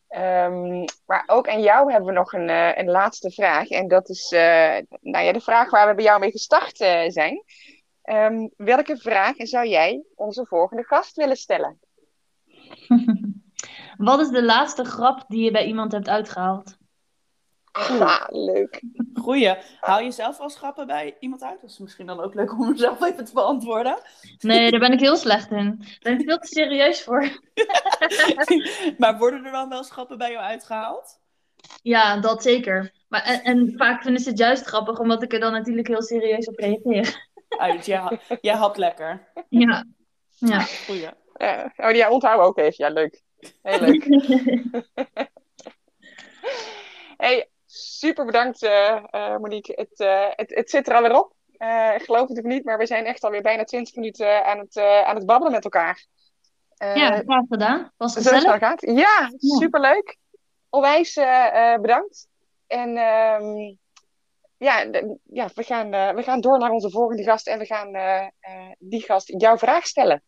Um, 0.10 0.86
maar 1.06 1.24
ook 1.26 1.50
aan 1.50 1.62
jou 1.62 1.92
hebben 1.92 2.10
we 2.10 2.16
nog 2.16 2.34
een, 2.34 2.90
laatste 2.90 3.32
vraag. 3.32 3.70
En 3.70 3.88
dat 3.88 4.10
is 4.10 4.30
nou 5.02 5.26
ja, 5.26 5.32
de 5.32 5.42
vraag 5.42 5.70
waar 5.70 5.88
we 5.88 5.96
bij 5.96 6.04
jou 6.04 6.20
mee 6.20 6.32
gestart 6.32 6.78
zijn. 7.08 7.44
Um, 8.04 8.52
welke 8.58 8.98
vraag 8.98 9.36
zou 9.38 9.68
jij 9.68 10.04
onze 10.16 10.46
volgende 10.46 10.84
gast 10.84 11.16
willen 11.16 11.38
stellen? 11.38 11.80
Wat 13.98 14.20
is 14.20 14.30
de 14.30 14.44
laatste 14.44 14.84
grap 14.84 15.26
die 15.28 15.44
je 15.44 15.52
bij 15.52 15.66
iemand 15.66 15.92
hebt 15.92 16.10
uitgehaald? 16.10 16.79
Ah, 18.00 18.26
leuk. 18.30 18.82
Goeie. 19.14 19.58
Haal 19.80 20.00
je 20.00 20.12
zelf 20.12 20.38
wel 20.38 20.50
grappen 20.50 20.88
bij 20.88 21.16
iemand 21.20 21.44
uit? 21.44 21.62
Dat 21.62 21.70
is 21.70 21.78
misschien 21.78 22.06
dan 22.06 22.20
ook 22.20 22.34
leuk 22.34 22.52
om 22.52 22.62
hem 22.62 22.78
zelf 22.78 23.02
even 23.04 23.26
te 23.26 23.34
beantwoorden. 23.34 24.02
Nee, 24.40 24.72
daar 24.72 24.80
ben 24.80 24.92
ik 24.92 25.00
heel 25.00 25.16
slecht 25.16 25.52
in. 25.52 25.78
Daar 25.80 25.98
ben 26.00 26.20
ik 26.20 26.26
veel 26.26 26.38
te 26.38 26.48
serieus 26.48 27.04
voor. 27.04 27.40
maar 28.98 29.18
worden 29.18 29.46
er 29.46 29.52
dan 29.52 29.70
wel 29.70 29.84
schappen 29.84 30.18
bij 30.18 30.32
jou 30.32 30.44
uitgehaald? 30.44 31.20
Ja, 31.82 32.18
dat 32.20 32.44
zeker. 32.44 32.92
Maar, 33.08 33.24
en, 33.24 33.44
en, 33.44 33.74
vaak 33.78 34.02
vinden 34.02 34.22
ze 34.22 34.30
het 34.30 34.38
juist 34.38 34.66
grappig, 34.66 35.00
omdat 35.00 35.24
ik 35.24 35.34
er 35.34 35.40
dan 35.40 35.52
natuurlijk 35.52 35.88
heel 35.88 36.04
serieus 36.04 36.48
op 36.48 36.58
reageer. 36.58 37.28
Uit, 37.50 37.86
jij, 37.86 38.20
jij 38.42 38.56
had 38.56 38.78
lekker. 38.78 39.32
Ja. 39.50 39.86
ja. 40.38 40.60
Goeie. 40.60 41.10
Uh, 41.38 41.66
oh, 41.76 41.90
die 41.90 42.10
onthouden 42.10 42.46
ook 42.46 42.58
even. 42.58 42.74
Ja, 42.86 42.90
leuk. 42.90 43.22
Heel 43.62 43.80
leuk. 43.80 44.04
hey, 47.18 47.49
super 48.00 48.26
bedankt 48.26 48.64
uh, 48.64 49.04
uh, 49.12 49.38
Monique. 49.38 49.74
Het, 49.76 50.00
uh, 50.00 50.28
het, 50.30 50.56
het, 50.56 50.70
zit 50.70 50.88
er 50.88 50.96
alweer 50.96 51.20
op. 51.20 51.34
ik 51.96 52.04
geloof 52.04 52.28
het 52.28 52.38
ook 52.38 52.44
niet, 52.44 52.64
maar 52.64 52.78
we 52.78 52.86
zijn 52.86 53.06
echt 53.06 53.24
alweer 53.24 53.42
bijna 53.42 53.64
20 53.64 53.96
minuten 53.96 54.46
aan 54.46 54.60
het, 54.60 54.78
aan 54.78 55.16
het 55.16 55.26
babbelen 55.26 55.52
met 55.52 55.64
elkaar. 55.64 56.06
ja, 56.78 57.22
graag 57.22 57.46
gedaan. 57.50 57.92
Was 57.98 58.14
snel 58.14 58.58
gaat. 58.58 58.82
Ja, 58.82 59.30
superleuk. 59.38 60.18
Onwijs 60.70 61.14
bedankt. 61.82 62.28
En 62.68 62.90
um, 62.90 63.78
ja, 64.58 64.86
ja 65.24 65.50
we, 65.54 65.64
gaan, 65.64 65.90
we 66.16 66.24
gaan 66.24 66.42
door 66.42 66.58
naar 66.58 66.72
onze 66.72 66.90
volgende 66.90 67.24
gast 67.24 67.48
en 67.48 67.60
we 67.60 67.66
gaan 67.66 67.92
die 68.78 69.02
gast 69.02 69.34
jouw 69.38 69.58
vraag 69.58 69.86
stellen. 69.86 70.24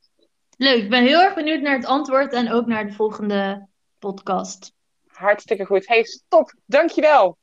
Leuk, 0.57 0.83
ik 0.83 0.89
ben 0.89 1.03
heel 1.03 1.21
erg 1.21 1.33
benieuwd 1.33 1.61
naar 1.61 1.75
het 1.75 1.85
antwoord 1.85 2.33
en 2.33 2.51
ook 2.51 2.65
naar 2.65 2.85
de 2.85 2.93
volgende 2.93 3.67
podcast. 3.99 4.73
Hartstikke 5.07 5.65
goed. 5.65 5.87
Hey, 5.87 6.03
stop. 6.03 6.53
Dankjewel. 6.65 7.39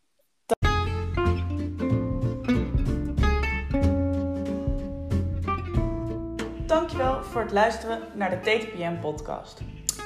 Voor 7.29 7.41
het 7.41 7.53
luisteren 7.53 8.01
naar 8.14 8.31
de 8.31 8.41
TTPM 8.41 8.99
podcast. 9.01 9.61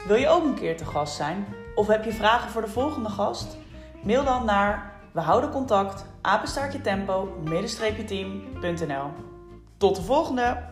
Wil 0.06 0.16
je 0.16 0.28
ook 0.28 0.44
een 0.44 0.54
keer 0.54 0.76
te 0.76 0.84
gast 0.84 1.16
zijn? 1.16 1.46
Of 1.74 1.86
heb 1.86 2.04
je 2.04 2.12
vragen 2.12 2.50
voor 2.50 2.62
de 2.62 2.68
volgende 2.68 3.08
gast? 3.08 3.56
Mail 4.02 4.24
dan 4.24 4.44
naar 4.44 4.92
we 5.12 5.20
houden 5.20 5.50
contact 5.50 6.04
apenstaartje 6.20 6.80
tempo 6.80 7.42
team.nl 8.06 9.10
Tot 9.76 9.96
de 9.96 10.02
volgende! 10.02 10.70